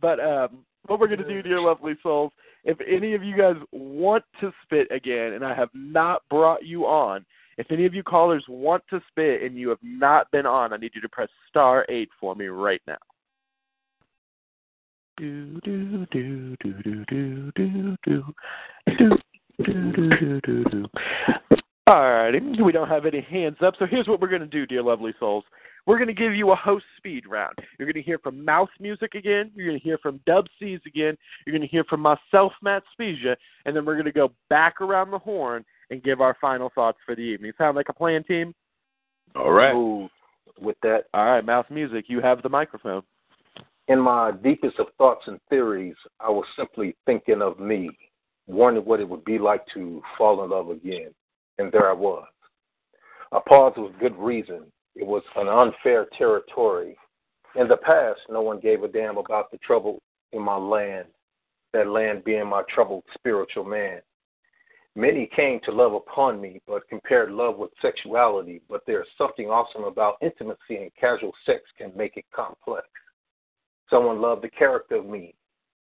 [0.01, 2.33] But um what we're gonna do, dear lovely souls,
[2.65, 6.87] if any of you guys want to spit again, and I have not brought you
[6.87, 7.25] on.
[7.57, 10.77] If any of you callers want to spit and you have not been on, I
[10.77, 12.99] need you to press star eight for me right now.
[15.17, 19.19] Do do do do do do do do do
[19.63, 20.87] do do do do.
[21.87, 25.13] Alrighty, we don't have any hands up, so here's what we're gonna do, dear lovely
[25.21, 25.45] souls.
[25.85, 27.59] We're gonna give you a host speed round.
[27.79, 29.51] You're gonna hear from Mouse Music again.
[29.55, 31.15] You're gonna hear from Dub C's again.
[31.45, 35.19] You're gonna hear from myself, Matt Spezia, and then we're gonna go back around the
[35.19, 37.53] horn and give our final thoughts for the evening.
[37.59, 38.55] Sound like a plan, team?
[39.35, 39.75] All right.
[39.75, 40.09] Ooh,
[40.59, 43.03] with that, all right, Mouse Music, you have the microphone.
[43.89, 47.91] In my deepest of thoughts and theories, I was simply thinking of me,
[48.47, 51.11] wondering what it would be like to fall in love again.
[51.59, 52.27] And there I was.
[53.33, 54.67] I paused with good reason.
[54.95, 56.97] It was an unfair territory.
[57.57, 60.01] In the past, no one gave a damn about the trouble
[60.33, 61.07] in my land,
[61.73, 64.01] that land being my troubled spiritual man.
[64.97, 68.61] Many came to love upon me, but compared love with sexuality.
[68.69, 72.87] But there's something awesome about intimacy, and casual sex can make it complex.
[73.91, 75.35] Someone loved the character of me,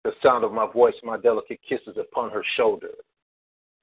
[0.05, 2.91] the sound of my voice, my delicate kisses upon her shoulder.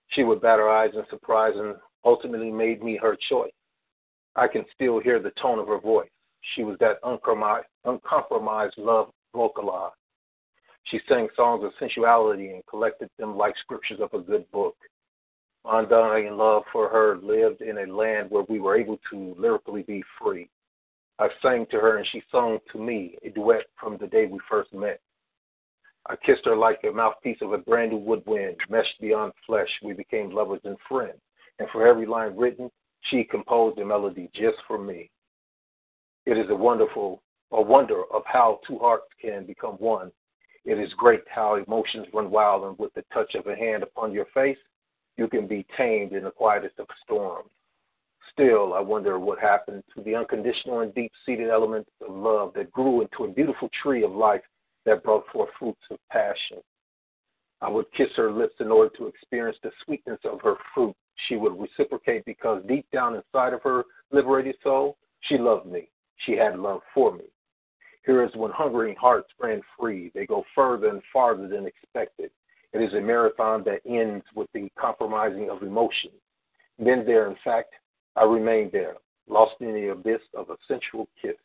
[0.10, 3.52] She would bat her eyes in surprise and ultimately made me her choice.
[4.36, 6.10] I can still hear the tone of her voice.
[6.54, 9.96] She was that uncompromised love vocalized.
[10.84, 14.76] She sang songs of sensuality and collected them like scriptures of a good book.
[15.64, 19.82] My undying love for her lived in a land where we were able to lyrically
[19.82, 20.48] be free.
[21.18, 24.40] I sang to her and she sung to me a duet from the day we
[24.48, 25.00] first met.
[26.08, 29.70] I kissed her like the mouthpiece of a brand new woodwind, meshed beyond flesh.
[29.84, 31.20] We became lovers and friends.
[31.58, 32.70] And for every line written,
[33.10, 35.10] she composed a melody just for me.
[36.26, 40.12] It is a wonderful, a wonder of how two hearts can become one.
[40.64, 44.12] It is great how emotions run wild, and with the touch of a hand upon
[44.12, 44.58] your face,
[45.18, 47.50] you can be tamed in the quietest of storms.
[48.32, 52.72] Still, I wonder what happened to the unconditional and deep seated elements of love that
[52.72, 54.42] grew into a beautiful tree of life
[54.86, 56.58] that brought forth fruits of passion.
[57.62, 60.96] I would kiss her lips in order to experience the sweetness of her fruit.
[61.28, 65.90] She would reciprocate because deep down inside of her liberated soul, she loved me.
[66.26, 67.26] She had love for me.
[68.06, 70.12] Here is when hungering hearts ran free.
[70.14, 72.30] They go further and farther than expected.
[72.74, 76.12] It is a marathon that ends with the compromising of emotion.
[76.78, 77.74] Then there, in fact,
[78.16, 78.96] I remained there,
[79.28, 81.36] lost in the abyss of a sensual kiss.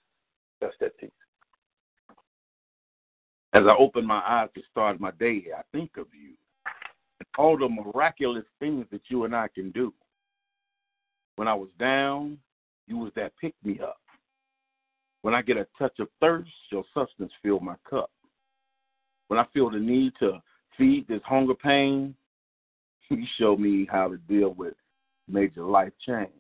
[0.60, 1.10] That's that piece.
[3.52, 6.34] As I open my eyes to start my day, I think of you
[7.18, 9.92] and all the miraculous things that you and I can do.
[11.36, 12.38] When I was down,
[12.86, 13.98] you was that pick me up.
[15.22, 18.10] When I get a touch of thirst, your substance fill my cup.
[19.28, 20.40] When I feel the need to
[20.78, 22.14] feed this hunger pain,
[23.10, 24.74] you show me how to deal with
[25.28, 26.30] major life change.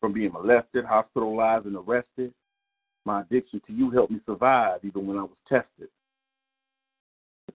[0.00, 2.32] From being molested, hospitalized, and arrested,
[3.04, 5.88] my addiction to you helped me survive even when I was tested.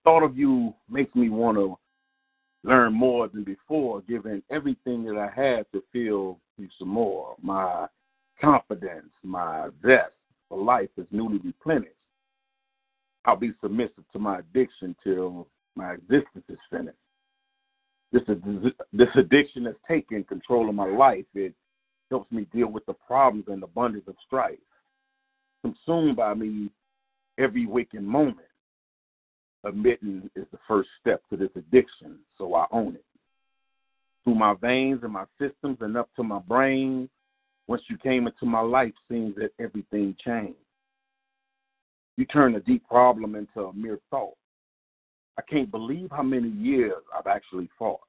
[0.05, 1.79] Thought of you makes me want to
[2.63, 7.35] learn more than before, given everything that I had to feel you some more.
[7.43, 7.87] My
[8.41, 10.15] confidence, my zest
[10.49, 11.95] for life is newly replenished.
[13.25, 15.47] I'll be submissive to my addiction till
[15.77, 16.97] my existence is finished.
[18.13, 18.23] This
[18.93, 21.27] this addiction has taken control of my life.
[21.35, 21.55] It
[22.11, 24.59] helps me deal with the problems and abundance of strife.
[25.63, 26.71] Consumed by me
[27.39, 28.39] every waking moment.
[29.65, 33.05] Admitting is the first step to this addiction, so I own it.
[34.25, 37.09] Through my veins and my systems and up to my brain,
[37.67, 40.57] once you came into my life, seems that everything changed.
[42.17, 44.37] You turned a deep problem into a mere thought.
[45.39, 48.01] I can't believe how many years I've actually fought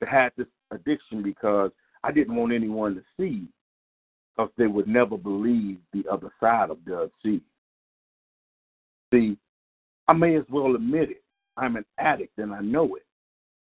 [0.00, 1.70] to have this addiction because
[2.04, 3.48] I didn't want anyone to see
[4.36, 7.40] because they would never believe the other side of the sea.
[9.12, 9.38] See,
[10.08, 11.22] I may as well admit it.
[11.56, 13.02] I'm an addict and I know it.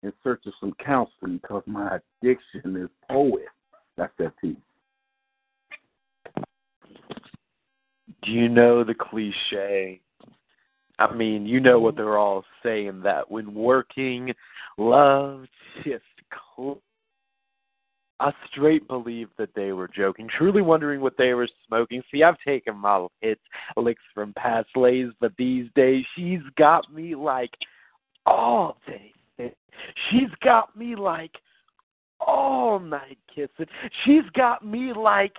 [0.01, 3.47] In search of some counseling because my addiction is poet.
[3.97, 4.55] That's that piece.
[8.23, 9.99] Do you know the cliche?
[10.99, 14.33] I mean, you know what they're all saying that when working,
[14.77, 15.45] love
[15.83, 16.03] just
[16.55, 16.81] cl-
[18.19, 22.01] I straight believe that they were joking, truly wondering what they were smoking.
[22.11, 23.41] See, I've taken my hits,
[23.77, 27.51] licks from past lays, but these days she's got me like
[28.25, 29.13] all day.
[30.09, 31.31] She's got me like
[32.19, 33.71] all night kissing.
[34.03, 35.35] She's got me like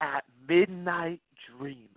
[0.00, 1.20] at midnight
[1.56, 1.88] dreaming.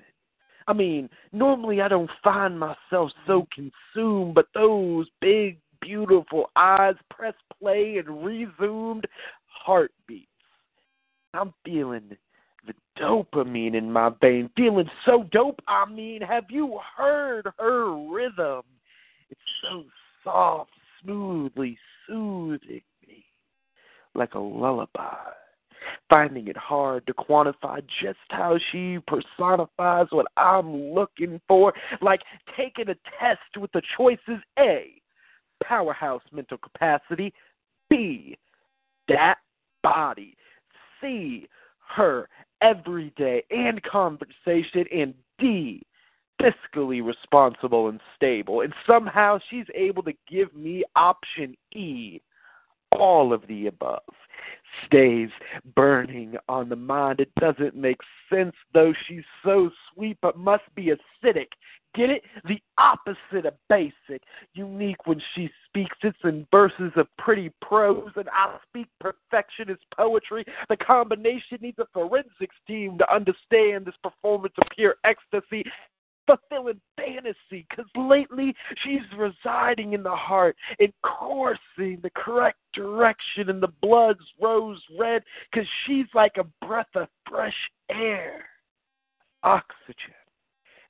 [0.68, 7.34] I mean, normally I don't find myself so consumed, but those big, beautiful eyes press
[7.60, 9.08] play and resumed
[9.50, 10.28] heartbeats.
[11.34, 12.18] I'm feeling
[12.66, 15.62] the dopamine in my vein, feeling so dope.
[15.68, 18.64] I mean, have you heard her rhythm?
[19.30, 19.84] It's so
[20.24, 20.72] soft,
[21.02, 21.78] smoothly
[22.08, 23.26] soothing me
[24.16, 25.16] like a lullaby
[26.10, 32.22] finding it hard to quantify just how she personifies what I'm looking for, like
[32.58, 35.02] taking a test with the choices A,
[35.64, 37.34] powerhouse mental capacity,
[37.90, 38.38] B,
[39.10, 39.38] that
[39.84, 40.36] body,
[41.02, 41.48] C,
[41.96, 42.30] her
[42.62, 45.84] everyday and conversation, and D,
[46.42, 48.62] fiscally responsible and stable.
[48.62, 52.22] And somehow she's able to give me option E,
[52.92, 54.02] all of the above
[54.86, 55.30] stays
[55.76, 57.20] burning on the mind.
[57.20, 58.00] It doesn't make
[58.32, 60.92] sense, though she's so sweet, but must be
[61.24, 61.48] acidic.
[61.96, 62.24] Get it?
[62.46, 64.22] The opposite of basic.
[64.54, 70.46] Unique when she speaks, it's in verses of pretty prose, and I speak perfectionist poetry.
[70.70, 75.64] The combination needs a forensics team to understand this performance of pure ecstasy
[76.28, 83.64] fulfilling fantasy because lately she's residing in the heart and coursing the correct direction and
[83.64, 87.56] the blood's rose red because she's like a breath of fresh
[87.90, 88.46] air
[89.42, 90.19] oxygen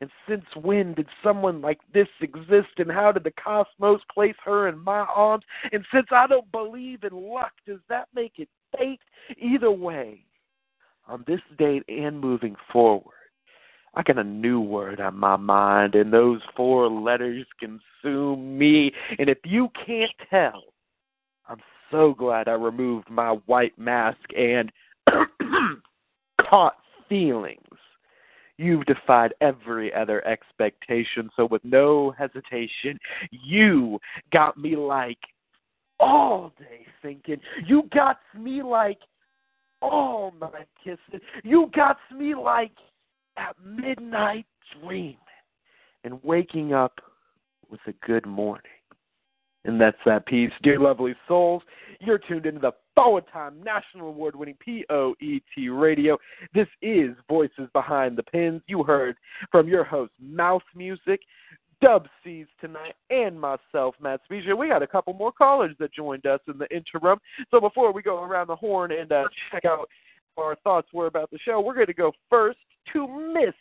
[0.01, 4.67] and since when did someone like this exist and how did the cosmos place her
[4.67, 9.01] in my arms and since i don't believe in luck does that make it fate
[9.37, 10.23] either way
[11.07, 13.13] on this date and moving forward
[13.95, 18.91] I got a new word on my mind, and those four letters consume me.
[19.17, 20.63] And if you can't tell,
[21.47, 24.71] I'm so glad I removed my white mask and
[26.41, 26.77] caught
[27.07, 27.57] feelings.
[28.59, 32.99] You've defied every other expectation, so with no hesitation,
[33.31, 33.99] you
[34.33, 35.17] got me like
[35.97, 37.37] all day thinking.
[37.65, 38.99] You got me like
[39.81, 41.21] all night kissing.
[41.41, 42.73] You got me like
[43.37, 44.45] at midnight
[44.81, 45.15] dreaming
[46.03, 46.99] and waking up
[47.71, 48.63] with a good morning.
[49.63, 50.51] And that's that piece.
[50.63, 51.63] Dear lovely souls,
[52.01, 56.17] you're tuned into the Forward Time National Award winning POET radio.
[56.53, 58.61] This is Voices Behind the Pens.
[58.67, 59.15] You heard
[59.51, 61.21] from your host, Mouth Music,
[61.81, 64.53] Dub C's tonight, and myself, Matt Spezia.
[64.53, 67.19] We got a couple more callers that joined us in the interim.
[67.51, 69.87] So before we go around the horn and uh, check out
[70.37, 72.59] our thoughts were about the show, we're going to go first
[72.91, 73.55] to Miss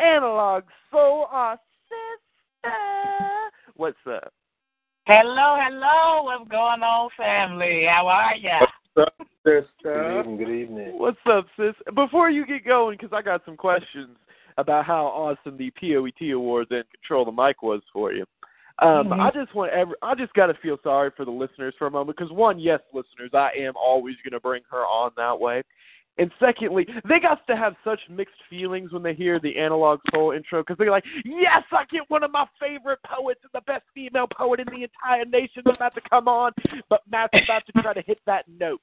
[0.00, 2.76] Analog Soul, our sister.
[3.74, 4.34] What's up?
[5.06, 6.24] Hello, hello.
[6.24, 7.86] What's going on, family?
[7.88, 8.66] How are ya?
[8.94, 9.64] What's up, sister?
[9.84, 10.36] Good evening.
[10.36, 10.98] Good evening.
[10.98, 11.74] What's up, sis?
[11.94, 14.16] Before you get going, because I got some questions
[14.58, 18.26] about how awesome the POET Awards and Control the Mic was for you.
[18.80, 19.20] Um, Mhm.
[19.20, 21.90] I just want every, I just got to feel sorry for the listeners for a
[21.90, 25.62] moment because one, yes, listeners, I am always going to bring her on that way,
[26.18, 30.32] and secondly, they got to have such mixed feelings when they hear the Analog Soul
[30.32, 33.84] intro because they're like, yes, I get one of my favorite poets and the best
[33.94, 36.52] female poet in the entire nation is about to come on,
[36.90, 38.80] but Matt's about to try to hit that note.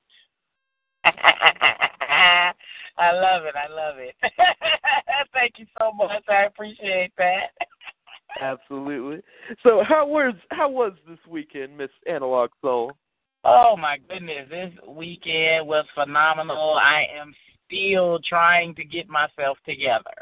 [3.00, 3.56] I love it.
[3.56, 4.16] I love it.
[5.34, 6.24] Thank you so much.
[6.28, 7.52] I appreciate that.
[8.42, 9.22] Absolutely.
[9.64, 12.92] So how was how was this weekend, Miss Analog Soul?
[13.44, 16.78] Oh my goodness, this weekend was phenomenal.
[16.82, 17.34] I am
[17.66, 20.14] still trying to get myself together.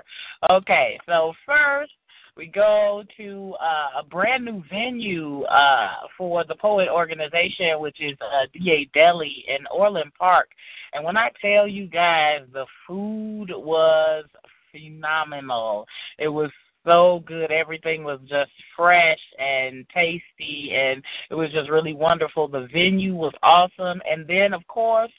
[0.49, 1.91] Okay, so first
[2.35, 8.15] we go to uh, a brand new venue uh, for the Poet Organization, which is
[8.21, 10.49] uh, DA Deli in Orland Park.
[10.93, 14.25] And when I tell you guys, the food was
[14.71, 15.87] phenomenal.
[16.19, 16.51] It was
[16.87, 17.51] so good.
[17.51, 22.47] Everything was just fresh and tasty, and it was just really wonderful.
[22.47, 24.01] The venue was awesome.
[24.09, 25.11] And then, of course,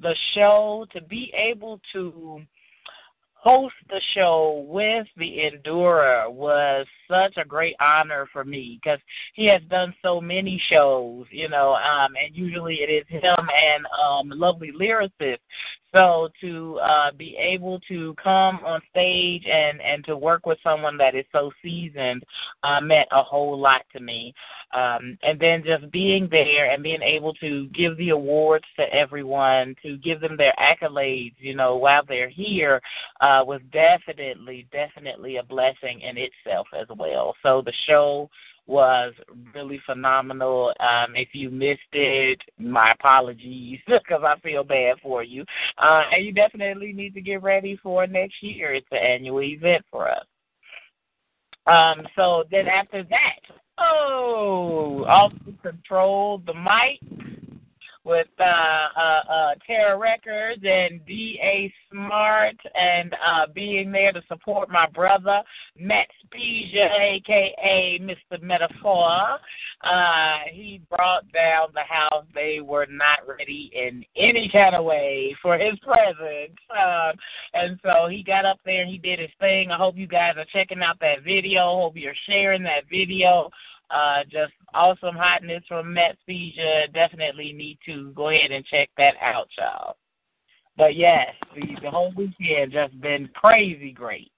[0.00, 2.40] the show to be able to
[3.46, 8.98] host the show with the Endurer was such a great honor for me because
[9.34, 13.86] he has done so many shows, you know, um, and usually it is him and
[14.04, 15.38] um, lovely lyricist.
[15.94, 20.96] So to uh, be able to come on stage and and to work with someone
[20.98, 22.24] that is so seasoned
[22.64, 24.34] uh, meant a whole lot to me.
[24.76, 29.74] Um, and then just being there and being able to give the awards to everyone,
[29.82, 32.82] to give them their accolades, you know, while they're here,
[33.22, 37.34] uh, was definitely, definitely a blessing in itself as well.
[37.42, 38.28] So the show
[38.66, 39.14] was
[39.54, 40.74] really phenomenal.
[40.80, 45.42] Um, if you missed it, my apologies because I feel bad for you.
[45.78, 48.74] Uh, and you definitely need to get ready for next year.
[48.74, 50.26] It's an annual event for us.
[51.66, 57.00] Um, so then after that, oh, also controlled the mic
[58.06, 61.72] with uh, uh, uh, Terra Records and D.A.
[61.90, 65.42] Smart and uh, being there to support my brother,
[65.76, 67.98] Matt Spezia, a.k.a.
[68.00, 68.40] Mr.
[68.40, 69.38] Metaphor.
[69.82, 72.24] Uh, he brought down the house.
[72.32, 76.56] They were not ready in any kind of way for his presence.
[76.70, 77.12] Um,
[77.54, 79.72] and so he got up there and he did his thing.
[79.72, 81.76] I hope you guys are checking out that video.
[81.76, 83.50] Hope you're sharing that video.
[83.90, 86.88] Uh, just awesome hotness from Matt Spezia.
[86.92, 89.96] Definitely need to go ahead and check that out, y'all.
[90.76, 94.32] But yes, the, the whole weekend just been crazy great.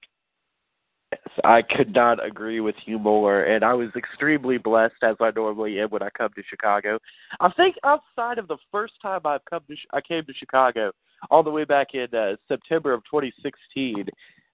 [1.44, 5.80] I could not agree with you more, and I was extremely blessed as I normally
[5.80, 6.98] am when I come to Chicago.
[7.40, 10.92] I think outside of the first time I've come to, I came to Chicago
[11.30, 14.06] all the way back in uh, September of 2016.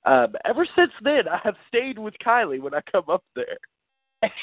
[0.05, 3.59] Um, ever since then, I have stayed with Kylie when I come up there.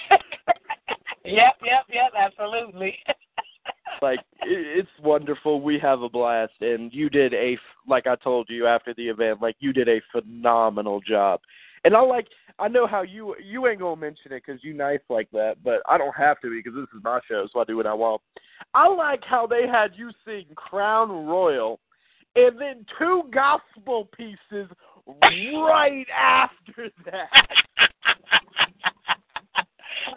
[1.26, 2.98] yep, yep, yep, absolutely.
[4.02, 5.62] like it, it's wonderful.
[5.62, 9.42] We have a blast, and you did a like I told you after the event,
[9.42, 11.42] like you did a phenomenal job.
[11.84, 12.28] And I like
[12.60, 15.82] I know how you you ain't gonna mention it because you nice like that, but
[15.88, 18.22] I don't have to because this is my show, so I do what I want.
[18.74, 21.80] I like how they had you sing Crown Royal,
[22.36, 24.70] and then two gospel pieces
[25.24, 27.48] right after that.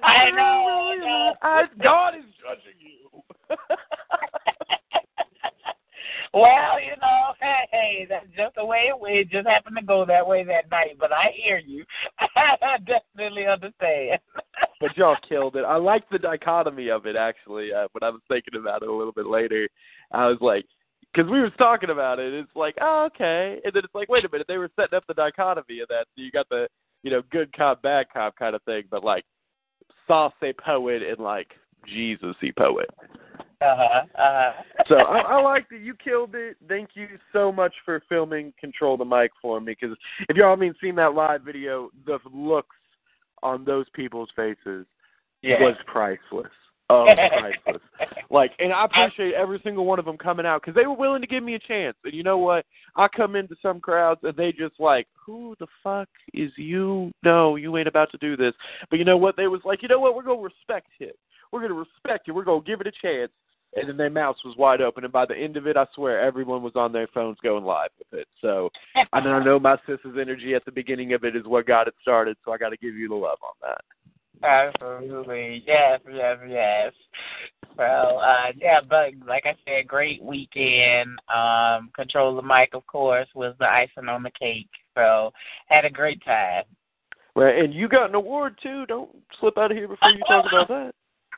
[0.02, 0.92] I know.
[0.92, 1.34] I know.
[1.42, 3.22] I, God is judging you.
[6.34, 10.04] well, you know, hey, hey, that's just the way it, it just happened to go
[10.04, 10.96] that way that night.
[10.98, 11.84] But I hear you.
[12.36, 14.20] I definitely understand.
[14.80, 15.64] but y'all killed it.
[15.64, 17.72] I liked the dichotomy of it actually.
[17.72, 19.68] Uh, when I was thinking about it a little bit later,
[20.12, 20.66] I was like,
[21.12, 22.34] because we was talking about it.
[22.34, 25.06] It's like, oh, okay, and then it's like, wait a minute, they were setting up
[25.06, 26.06] the dichotomy of that.
[26.14, 26.66] So you got the,
[27.02, 29.24] you know, good cop, bad cop kind of thing, but like
[30.06, 30.32] sauce
[30.64, 31.48] poet and like
[31.86, 32.88] Jesus poet.
[33.60, 34.02] Uh-huh.
[34.18, 34.52] Uh-huh.
[34.88, 35.80] so I, I liked it.
[35.80, 36.56] You killed it.
[36.68, 39.74] Thank you so much for filming Control the Mic for me.
[39.80, 39.96] Because
[40.28, 42.76] if y'all haven't seen that live video, the looks
[43.42, 44.86] on those people's faces
[45.42, 45.60] yeah.
[45.60, 46.52] was priceless.
[46.90, 47.82] Oh, priceless.
[48.30, 51.22] like, and I appreciate every single one of them coming out because they were willing
[51.22, 51.96] to give me a chance.
[52.04, 52.66] And you know what?
[52.96, 57.10] I come into some crowds and they just like, who the fuck is you?
[57.22, 58.52] No, you ain't about to do this.
[58.90, 59.36] But you know what?
[59.36, 60.14] They was like, you know what?
[60.14, 61.18] We're gonna respect it.
[61.52, 62.32] We're gonna respect it.
[62.32, 63.32] We're gonna give it a chance
[63.76, 65.04] and then their mouths was wide open.
[65.04, 67.90] And by the end of it, I swear everyone was on their phones going live
[67.98, 68.28] with it.
[68.40, 71.88] So and I know my sister's energy at the beginning of it is what got
[71.88, 72.36] it started.
[72.44, 73.80] So I got to give you the love on that.
[74.44, 76.92] Absolutely, yes, yes, yes.
[77.78, 81.18] Well, uh, yeah, but like I said, great weekend.
[81.34, 84.68] Um, Control the mic, of course, was the icing on the cake.
[84.94, 85.32] So
[85.66, 86.64] had a great time.
[87.34, 88.86] Right, and you got an award too.
[88.86, 89.10] Don't
[89.40, 90.92] slip out of here before you talk about that.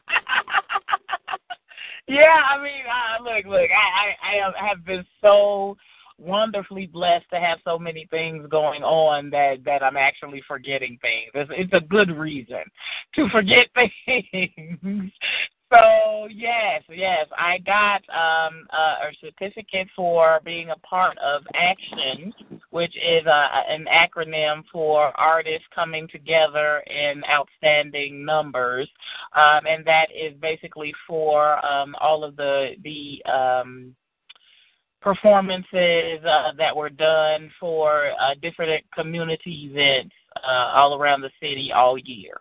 [2.07, 5.77] yeah, I mean, uh, look, look, I, I, I have been so
[6.19, 11.31] wonderfully blessed to have so many things going on that that I'm actually forgetting things.
[11.35, 12.65] It's, it's a good reason
[13.15, 13.67] to forget
[14.07, 15.13] things.
[15.73, 22.33] So yes, yes, I got um, a, a certificate for being a part of Action,
[22.71, 28.89] which is a, an acronym for artists coming together in outstanding numbers,
[29.35, 33.97] um, and that is basically for um, all of the the um,
[35.07, 40.13] performances uh, that were done for uh, different community events
[40.45, 42.41] uh, all around the city all year.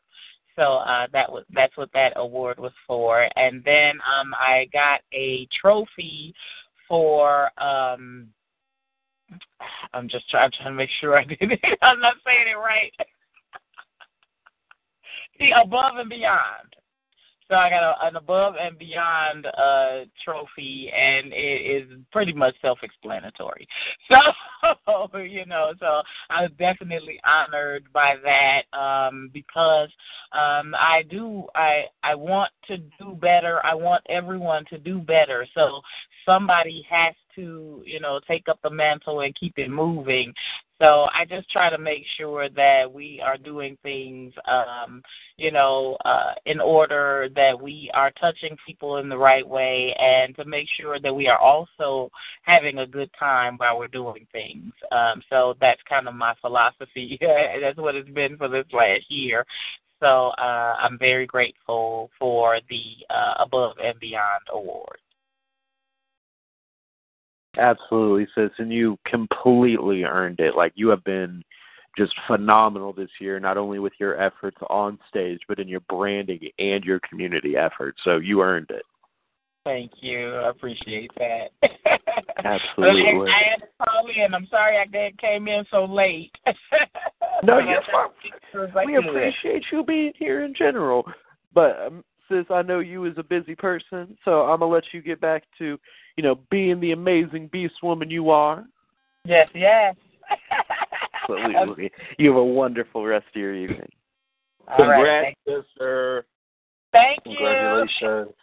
[0.56, 3.30] So uh, that was that's what that award was for.
[3.36, 6.34] And then um, I got a trophy
[6.88, 7.52] for.
[7.62, 8.30] Um,
[9.94, 11.60] I'm just trying, I'm trying to make sure I did it.
[11.84, 12.92] I'm not saying it right.
[15.40, 16.76] the above and beyond.
[17.50, 22.56] So I got a, an above and beyond uh, trophy, and it is pretty much
[22.62, 23.68] self-explanatory.
[24.88, 26.02] So you know, so
[26.32, 29.90] I was definitely honored by that um, because
[30.32, 33.64] um, I do I I want to do better.
[33.64, 35.46] I want everyone to do better.
[35.54, 35.82] So
[36.26, 40.34] somebody has to you know take up the mantle and keep it moving
[40.80, 45.02] so I just try to make sure that we are doing things, um,
[45.38, 50.36] you know, uh, in order that we are touching people in the right way and
[50.36, 52.10] to make sure that we are also
[52.42, 54.74] having a good time while we're doing things.
[54.92, 57.18] Um, so that's kind of my philosophy.
[57.62, 59.46] that's what it's been for this last year.
[60.02, 64.98] So uh, I'm very grateful for the uh, Above and Beyond Award.
[67.58, 70.56] Absolutely, sis, and you completely earned it.
[70.56, 71.44] Like you have been
[71.98, 76.40] just phenomenal this year, not only with your efforts on stage, but in your branding
[76.60, 78.00] and your community efforts.
[78.04, 78.84] So you earned it.
[79.64, 80.36] Thank you.
[80.36, 81.48] I appreciate that.
[82.46, 83.32] Absolutely.
[83.32, 84.34] I, I had to call in.
[84.34, 86.32] I'm sorry I came in so late.
[87.44, 88.86] no, you're fine.
[88.86, 91.04] We appreciate you being here in general.
[91.56, 95.02] But um, sis, I know you is a busy person, so I'm gonna let you
[95.02, 95.80] get back to
[96.16, 98.66] you know, being the amazing beast woman you are.
[99.26, 99.96] Yes, yes.
[101.30, 101.92] Absolutely.
[102.18, 103.90] You have a wonderful rest of your evening.
[104.68, 106.26] All Congrats, right, thank sister.
[106.92, 107.92] Thank Congratulations.
[108.02, 108.34] you.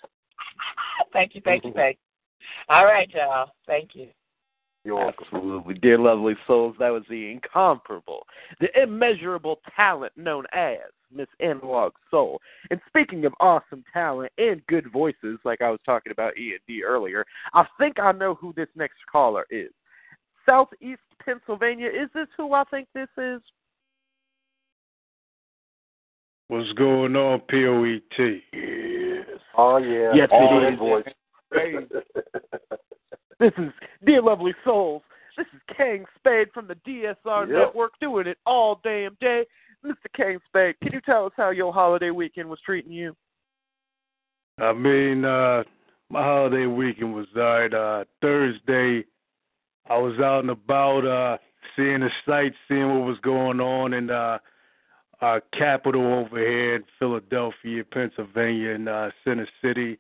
[1.13, 2.75] thank you, thank you, thank you.
[2.75, 3.51] All right, y'all.
[3.67, 4.09] Thank you.
[4.85, 5.75] You're Absolutely.
[5.75, 8.27] Dear lovely souls, that was the incomparable,
[8.61, 10.79] the immeasurable talent known as
[11.15, 12.41] Miss Analog Soul.
[12.71, 16.61] And speaking of awesome talent and good voices, like I was talking about E and
[16.67, 19.71] D earlier, I think I know who this next caller is.
[20.45, 23.41] Southeast Pennsylvania, is this who I think this is?
[26.49, 28.43] What's going on, POET?
[28.53, 29.39] Yes.
[29.57, 30.13] Oh yeah.
[30.15, 30.79] Yes, All it is.
[30.79, 31.05] Voice.
[33.43, 33.73] this is
[34.07, 35.03] dear lovely souls.
[35.37, 37.49] This is Kang Spade from the DSR Yep.
[37.49, 39.45] Network doing it all damn day.
[39.85, 39.95] Mr.
[40.15, 43.17] Kang Spade, can you tell us how your holiday weekend was treating you?
[44.61, 45.65] I mean, uh,
[46.09, 47.75] my holiday weekend was all right.
[47.75, 49.05] Uh, Thursday,
[49.91, 51.39] I was out and about, uh,
[51.75, 54.39] seeing the sights, seeing what was going on in uh,
[55.21, 59.99] our capital over here in Philadelphia, Pennsylvania, in uh, Center City.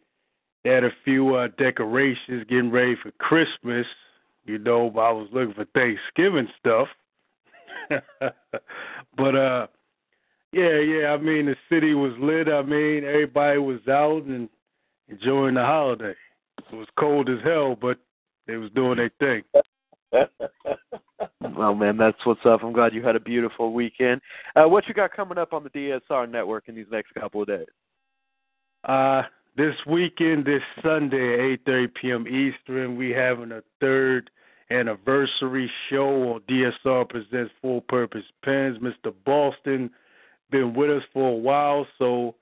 [0.64, 3.86] They had a few uh, decorations getting ready for Christmas.
[4.44, 6.88] You know, I was looking for Thanksgiving stuff.
[9.16, 9.66] but uh
[10.52, 12.48] yeah, yeah, I mean the city was lit.
[12.48, 14.48] I mean everybody was out and
[15.08, 16.14] enjoying the holiday.
[16.70, 17.98] It was cold as hell, but
[18.46, 19.42] they was doing their thing.
[21.56, 22.62] well, man, that's what's up.
[22.62, 24.20] I'm glad you had a beautiful weekend.
[24.54, 27.48] Uh, what you got coming up on the DSR network in these next couple of
[27.48, 27.66] days?
[28.84, 29.22] Uh,
[29.56, 32.26] this weekend, this Sunday at 8:30 p.m.
[32.28, 34.30] Eastern, we having a third
[34.70, 38.78] anniversary show on DSR presents Full Purpose Pens.
[38.78, 39.12] Mr.
[39.24, 39.90] Boston
[40.50, 42.34] been with us for a while, so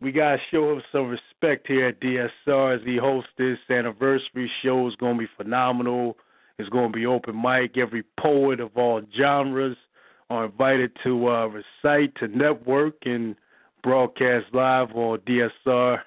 [0.00, 4.86] we gotta show him some respect here at DSR as he hosts this anniversary show.
[4.86, 6.18] It's gonna be phenomenal.
[6.58, 7.78] It's gonna be open mic.
[7.78, 9.76] Every poet of all genres
[10.28, 13.34] are invited to uh, recite, to network, and
[13.82, 16.00] broadcast live on DSR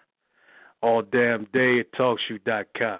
[0.81, 2.99] all damn day at TalkShoe.com.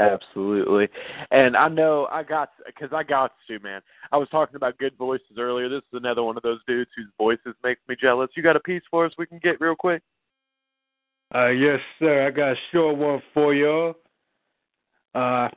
[0.00, 0.88] Absolutely.
[1.30, 3.82] And I know I got because I got to man.
[4.12, 5.68] I was talking about good voices earlier.
[5.68, 8.30] This is another one of those dudes whose voices makes me jealous.
[8.34, 10.02] You got a piece for us we can get real quick?
[11.34, 12.26] Uh yes, sir.
[12.26, 13.94] I got a short one for y'all.
[15.14, 15.48] Uh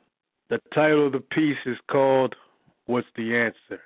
[0.49, 2.35] the title of the piece is called
[2.85, 3.81] What's the Answer?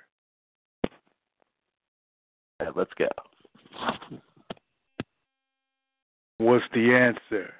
[2.60, 3.08] Right, let's go.
[6.38, 7.52] What's the answer?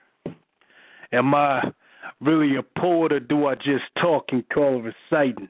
[1.12, 1.72] Am I
[2.20, 5.48] really a poet or do I just talk and call it reciting?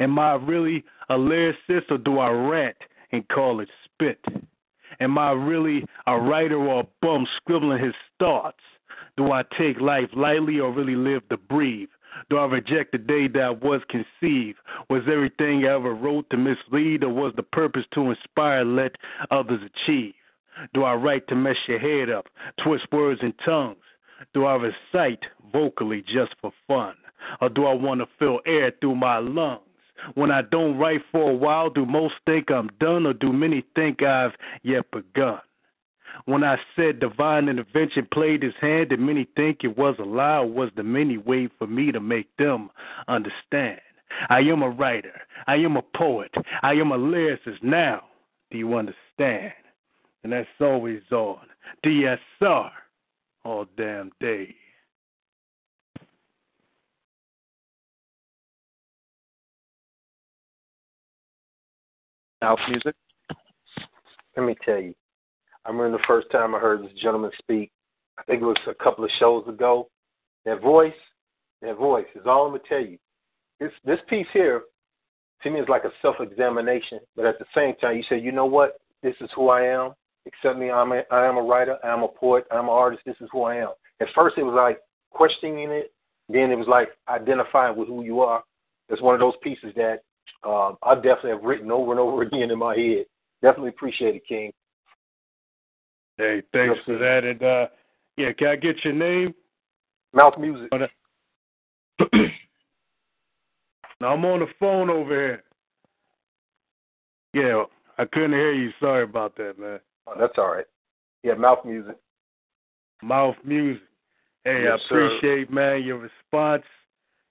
[0.00, 2.76] Am I really a lyricist or do I rant
[3.12, 4.24] and call it spit?
[5.00, 8.62] Am I really a writer or a bum scribbling his thoughts?
[9.18, 11.90] Do I take life lightly or really live to breathe?
[12.30, 14.58] Do I reject the day that I was conceived?
[14.88, 18.92] Was everything I ever wrote to mislead, or was the purpose to inspire, let
[19.30, 20.14] others achieve?
[20.74, 22.26] Do I write to mess your head up,
[22.62, 23.76] twist words and tongues?
[24.34, 26.94] Do I recite vocally just for fun?
[27.40, 29.62] Or do I want to feel air through my lungs?
[30.14, 33.64] When I don't write for a while, do most think I'm done, or do many
[33.74, 34.32] think I've
[34.62, 35.40] yet begun?
[36.24, 40.40] When I said divine intervention played his hand, did many think it was a lie,
[40.40, 42.70] was the many way for me to make them
[43.06, 43.80] understand?
[44.28, 45.20] I am a writer.
[45.46, 46.32] I am a poet.
[46.62, 47.62] I am a lyricist.
[47.62, 48.04] Now,
[48.50, 49.52] do you understand?
[50.28, 51.38] And that's always on
[51.86, 52.70] DSR
[53.46, 54.54] all damn day.
[62.42, 62.94] Mouth Music?
[64.36, 64.92] Let me tell you.
[65.64, 67.70] I remember the first time I heard this gentleman speak.
[68.18, 69.88] I think it was a couple of shows ago.
[70.44, 70.92] That voice,
[71.62, 72.98] that voice is all I'm gonna tell you.
[73.60, 74.60] This this piece here,
[75.42, 77.00] to me, is like a self-examination.
[77.16, 78.78] But at the same time, you say, you know what?
[79.02, 79.94] This is who I am.
[80.28, 80.70] Accept me.
[80.70, 81.78] I'm a, I am a writer.
[81.84, 82.44] I'm a poet.
[82.50, 83.02] I'm an artist.
[83.06, 83.70] This is who I am.
[84.00, 84.80] At first, it was like
[85.10, 85.92] questioning it.
[86.28, 88.44] Then it was like identifying with who you are.
[88.90, 90.02] It's one of those pieces that
[90.44, 93.06] um, I definitely have written over and over again in my head.
[93.42, 94.52] Definitely appreciate it, King.
[96.18, 97.24] Hey, thanks for that.
[97.24, 97.68] And uh,
[98.16, 99.34] yeah, can I get your name?
[100.12, 100.70] Mouth Music.
[104.00, 105.42] now I'm on the phone over here.
[107.34, 107.64] Yeah,
[107.98, 108.70] I couldn't hear you.
[108.80, 109.80] Sorry about that, man.
[110.08, 110.64] Oh, that's all right.
[111.22, 111.96] Yeah, Mouth Music.
[113.02, 113.82] Mouth Music.
[114.44, 115.54] Hey, yes, I appreciate, sir.
[115.54, 116.64] man, your response.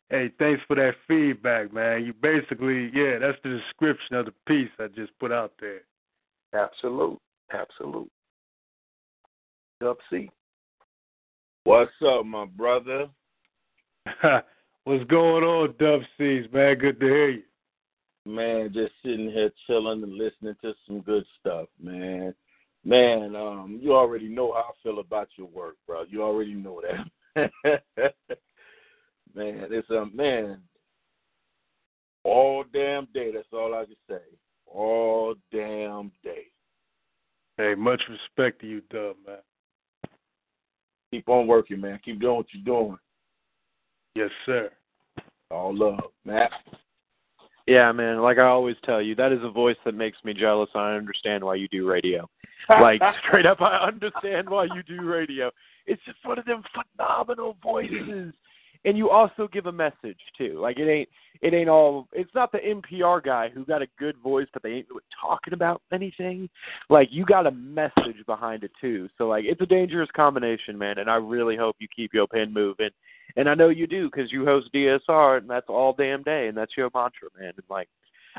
[0.10, 2.06] Hey, thanks for that feedback, man.
[2.06, 5.82] You basically, yeah, that's the description of the piece I just put out there.
[6.54, 7.20] Absolute.
[7.52, 8.10] Absolute.
[9.82, 10.30] Dub C.
[11.64, 13.08] What's up, my brother?
[14.84, 16.78] What's going on, Dub C's, man?
[16.78, 17.44] Good to hear you.
[18.26, 22.34] Man, just sitting here chilling and listening to some good stuff, man.
[22.88, 26.04] Man, um, you already know how I feel about your work, bro.
[26.08, 26.82] You already know
[27.36, 27.52] that.
[29.36, 30.62] man, it's a um, man.
[32.24, 33.32] All damn day.
[33.34, 34.22] That's all I can say.
[34.66, 36.44] All damn day.
[37.58, 39.40] Hey, much respect to you, Dub, man.
[41.12, 42.00] Keep on working, man.
[42.06, 42.98] Keep doing what you're doing.
[44.16, 44.70] Yes, sir.
[45.52, 46.52] All love, Matt.
[47.68, 48.22] Yeah, man.
[48.22, 50.70] Like I always tell you, that is a voice that makes me jealous.
[50.74, 52.30] I understand why you do radio.
[52.70, 55.52] Like straight up, I understand why you do radio.
[55.86, 56.64] It's just one of them
[56.98, 58.34] phenomenal voices
[58.86, 60.60] and you also give a message too.
[60.62, 61.10] Like it ain't
[61.42, 64.70] it ain't all it's not the NPR guy who got a good voice but they
[64.70, 64.88] ain't
[65.20, 66.50] talking about anything.
[66.90, 69.10] Like you got a message behind it too.
[69.18, 72.54] So like it's a dangerous combination, man, and I really hope you keep your pen
[72.54, 72.90] moving.
[73.36, 76.58] And I know you do cuz you host DSR and that's all damn day and
[76.58, 77.54] that's your mantra, man.
[77.56, 77.90] And like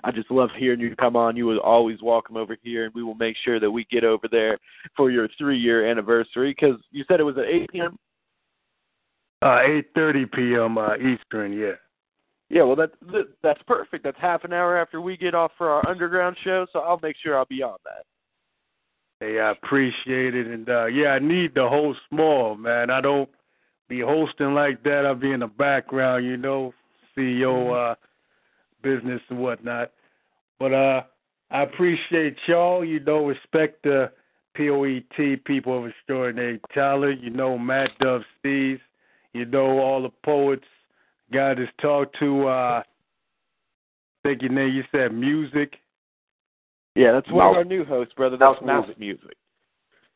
[0.05, 1.37] I just love hearing you come on.
[1.37, 4.29] You will always welcome over here, and we will make sure that we get over
[4.31, 4.59] there
[4.97, 6.55] for your three year anniversary.
[6.59, 7.99] Because you said it was at 8 p.m.
[9.41, 10.79] Uh, eight thirty p.m.
[10.79, 11.53] Uh, Eastern.
[11.53, 11.75] Yeah.
[12.51, 12.91] Yeah, well that
[13.43, 14.05] that's perfect.
[14.05, 17.17] That's half an hour after we get off for our underground show, so I'll make
[17.23, 18.05] sure I'll be on that.
[19.21, 22.91] Hey, I appreciate it, and uh yeah, I need the host more, man.
[22.91, 23.29] I don't
[23.89, 25.05] be hosting like that.
[25.07, 26.73] I'll be in the background, you know,
[27.17, 27.95] CEO uh
[28.83, 29.93] business and whatnot.
[30.59, 31.03] But uh
[31.51, 34.11] I appreciate y'all, you know, respect the
[34.57, 38.79] POET people of extraordinary talent, you know, Matt Dove Stees,
[39.33, 40.67] you know, all the poets
[41.33, 45.75] God has talked to uh I think your name you said music.
[46.95, 48.37] Yeah, that's one Mouth- of our new hosts, brother.
[48.37, 49.37] That's Mouth Mouth Music.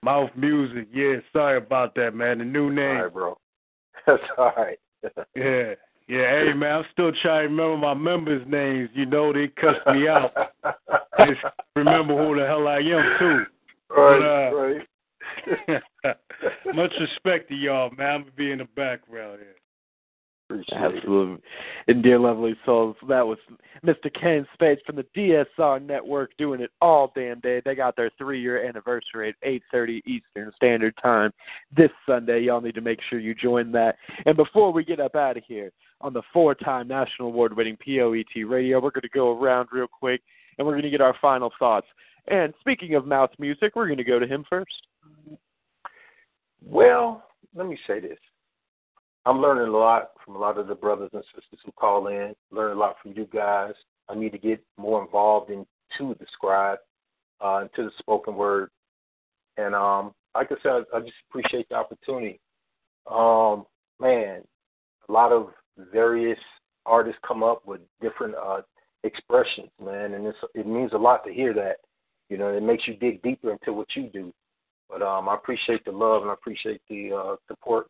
[0.03, 2.39] Mouth Music, yeah, sorry about that, man.
[2.39, 2.97] The new name.
[2.97, 3.39] All right, bro.
[4.07, 4.79] That's all right.
[5.37, 5.75] Yeah.
[6.09, 8.91] Yeah, hey man, I'm still trying to remember my members' names.
[8.95, 10.33] You know, they cussed me out.
[11.19, 11.41] Just
[11.77, 13.45] remember who the hell I am too.
[13.95, 14.79] Right,
[16.05, 16.15] But, uh,
[16.75, 18.07] much respect to y'all, man.
[18.07, 19.57] I'm gonna be in the background here.
[20.73, 21.43] Absolutely.
[21.89, 23.39] And dear lovely souls, that was
[23.85, 24.13] Mr.
[24.13, 27.63] Ken Spades from the DSR Network doing it all damn day.
[27.65, 31.33] They got their three year anniversary at eight thirty Eastern Standard Time
[31.77, 32.41] this Sunday.
[32.41, 33.97] Y'all need to make sure you join that.
[34.27, 35.73] And before we get up out of here,
[36.03, 40.21] on the four time national award winning POET radio, we're gonna go around real quick
[40.59, 41.87] and we're gonna get our final thoughts.
[42.29, 44.87] And speaking of mouth music, we're gonna go to him first.
[46.65, 47.25] Well,
[47.55, 48.19] let me say this.
[49.25, 52.35] I'm learning a lot from a lot of the brothers and sisters who call in.
[52.51, 53.73] Learning a lot from you guys.
[54.09, 56.79] I need to get more involved into the scribe,
[57.41, 58.71] uh, into the spoken word,
[59.57, 62.41] and um, like I said, I just appreciate the opportunity.
[63.11, 63.67] Um,
[64.01, 64.43] man,
[65.09, 65.49] a lot of
[65.93, 66.39] various
[66.87, 68.63] artists come up with different uh,
[69.05, 71.77] expressions, man, and it's, it means a lot to hear that.
[72.29, 74.33] You know, it makes you dig deeper into what you do.
[74.89, 77.87] But um, I appreciate the love and I appreciate the uh, support.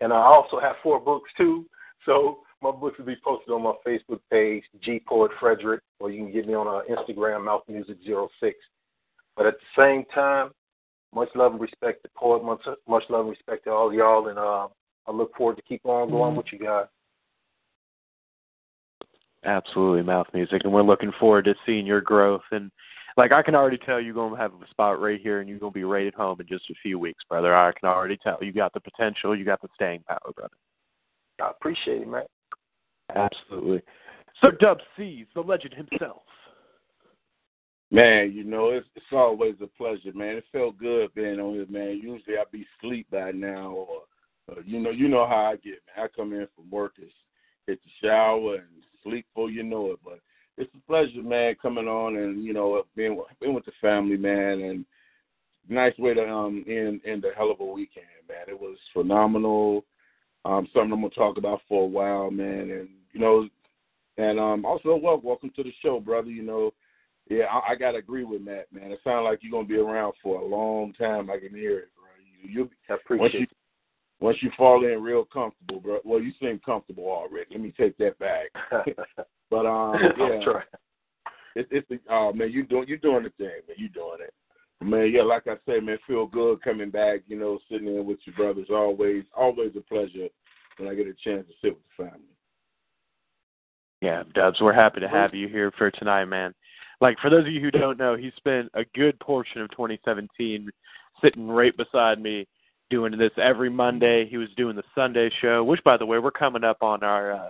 [0.00, 1.66] And I also have four books too.
[2.06, 6.24] So my books will be posted on my Facebook page, G Poet Frederick, or you
[6.24, 8.56] can get me on uh, Instagram, Mouth Music 06.
[9.36, 10.50] But at the same time,
[11.14, 14.38] much love and respect to Poet, much, much love and respect to all y'all, and
[14.38, 14.68] uh,
[15.06, 16.86] I look forward to keep on going with you guys.
[19.44, 22.42] Absolutely, mouth music, and we're looking forward to seeing your growth.
[22.52, 22.70] And
[23.16, 25.72] like I can already tell, you're gonna have a spot right here, and you're gonna
[25.72, 27.54] be right at home in just a few weeks, brother.
[27.54, 28.38] I can already tell.
[28.40, 29.36] You got the potential.
[29.36, 30.54] You got the staying power, brother.
[31.40, 32.24] I appreciate it, man.
[33.14, 33.82] Absolutely.
[34.40, 36.22] So Dub C's, the legend himself.
[37.90, 40.36] Man, you know, it's it's always a pleasure, man.
[40.36, 42.00] It felt good being on here, man.
[42.02, 44.02] Usually I'd be asleep by now or
[44.50, 46.06] uh, you know, you know how I get, man.
[46.06, 47.10] I come in from work, is
[47.66, 49.98] hit the shower and sleep before you know it.
[50.04, 50.20] But
[50.60, 54.60] it's a pleasure, man, coming on and you know being being with the family, man,
[54.60, 54.84] and
[55.68, 58.44] nice way to um end end a hell of a weekend, man.
[58.48, 59.84] It was phenomenal.
[60.44, 63.48] Um, something I'm gonna talk about for a while, man, and you know,
[64.18, 66.30] and um also well, welcome to the show, brother.
[66.30, 66.72] You know,
[67.28, 68.92] yeah, I, I gotta agree with Matt, man.
[68.92, 71.30] It sounds like you're gonna be around for a long time.
[71.30, 72.04] I can hear it, bro.
[72.42, 73.46] You, you I appreciate once you
[74.20, 75.98] once you fall in real comfortable, bro.
[76.04, 77.46] Well, you seem comfortable already.
[77.50, 78.48] Let me take that back.
[79.50, 80.60] but um, yeah,
[81.56, 83.76] it's the oh man, you doing you doing the thing, man.
[83.76, 84.34] You doing it,
[84.84, 85.10] man.
[85.12, 87.20] Yeah, like I said, man, feel good coming back.
[87.26, 88.68] You know, sitting in with your brothers.
[88.70, 90.28] Always, always a pleasure
[90.76, 92.26] when I get a chance to sit with the family.
[94.02, 96.54] Yeah, Dubs, we're happy to have you here for tonight, man.
[97.00, 100.68] Like for those of you who don't know, he spent a good portion of 2017
[101.22, 102.46] sitting right beside me
[102.90, 104.28] doing this every Monday.
[104.28, 107.32] He was doing the Sunday show, which by the way, we're coming up on our
[107.32, 107.48] uh,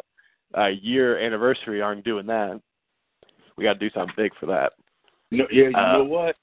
[0.57, 2.61] uh year anniversary on doing that.
[3.57, 4.73] We got to do something big for that.
[5.31, 6.37] You know, yeah, you Uh, know what?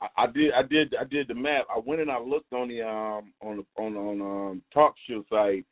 [0.00, 1.64] I, I did, I did, I did the math.
[1.74, 5.24] I went and I looked on the um on the on on um talk show
[5.30, 5.64] site,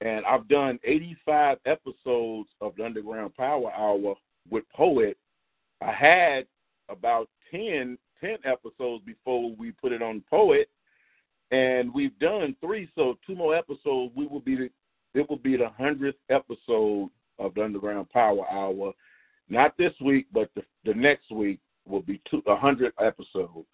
[0.00, 4.14] and I've done 85 episodes of the Underground Power Hour
[4.50, 5.16] with Poet.
[5.80, 6.46] I had
[6.88, 10.68] about 10, 10 episodes before we put it on Poet,
[11.54, 12.88] and we've done three.
[12.94, 14.70] So two more episodes, we will be the,
[15.14, 18.92] it will be the hundredth episode of the Underground Power Hour.
[19.48, 23.68] Not this week, but the the next week will be two a hundred episodes.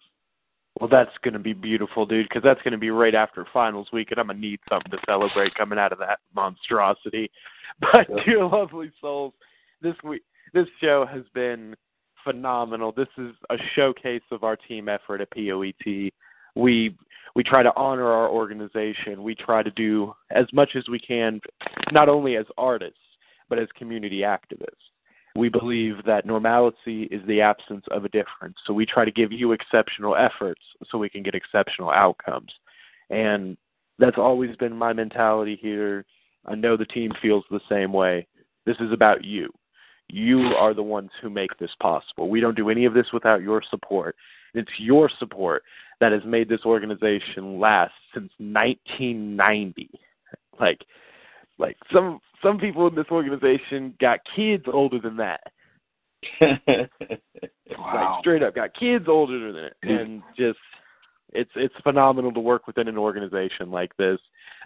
[0.79, 3.89] Well, that's going to be beautiful, dude, because that's going to be right after finals
[3.91, 7.29] week, and I'm going to need something to celebrate coming out of that monstrosity.
[7.79, 9.33] But, dear lovely souls,
[9.81, 11.73] this week, this show has been
[12.23, 12.91] phenomenal.
[12.91, 16.11] This is a showcase of our team effort at POET.
[16.55, 16.97] We
[17.35, 19.23] we try to honor our organization.
[19.23, 21.39] We try to do as much as we can,
[21.91, 22.97] not only as artists
[23.49, 24.91] but as community activists.
[25.35, 28.55] We believe that normalcy is the absence of a difference.
[28.65, 32.51] So we try to give you exceptional efforts so we can get exceptional outcomes.
[33.09, 33.57] And
[33.99, 36.05] that's always been my mentality here
[36.45, 38.27] I know the team feels the same way.
[38.65, 39.49] This is about you.
[40.09, 42.29] You are the ones who make this possible.
[42.29, 44.15] We don't do any of this without your support.
[44.53, 45.63] It's your support
[46.01, 49.89] that has made this organization last since 1990.
[50.59, 50.83] Like,
[51.57, 55.41] like some some people in this organization got kids older than that.
[56.41, 56.87] wow.
[57.93, 60.59] Like straight up, got kids older than it, and just
[61.33, 64.19] it's it's phenomenal to work within an organization like this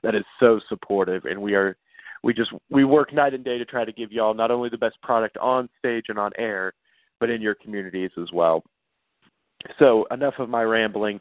[0.03, 1.77] that is so supportive, and we are
[2.23, 4.77] we just we work night and day to try to give y'all not only the
[4.77, 6.73] best product on stage and on air,
[7.19, 8.63] but in your communities as well.
[9.79, 11.19] So enough of my rambling.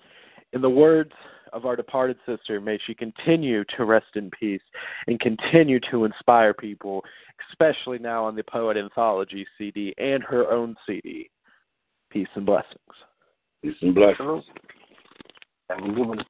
[0.53, 1.12] In the words
[1.53, 4.62] of our departed sister, may she continue to rest in peace
[5.07, 7.03] and continue to inspire people,
[7.51, 11.31] especially now on the Poet Anthology CD and her own CD.
[12.11, 12.77] Peace and blessings.
[13.62, 14.45] Peace and blessings.
[15.71, 16.25] And we're giving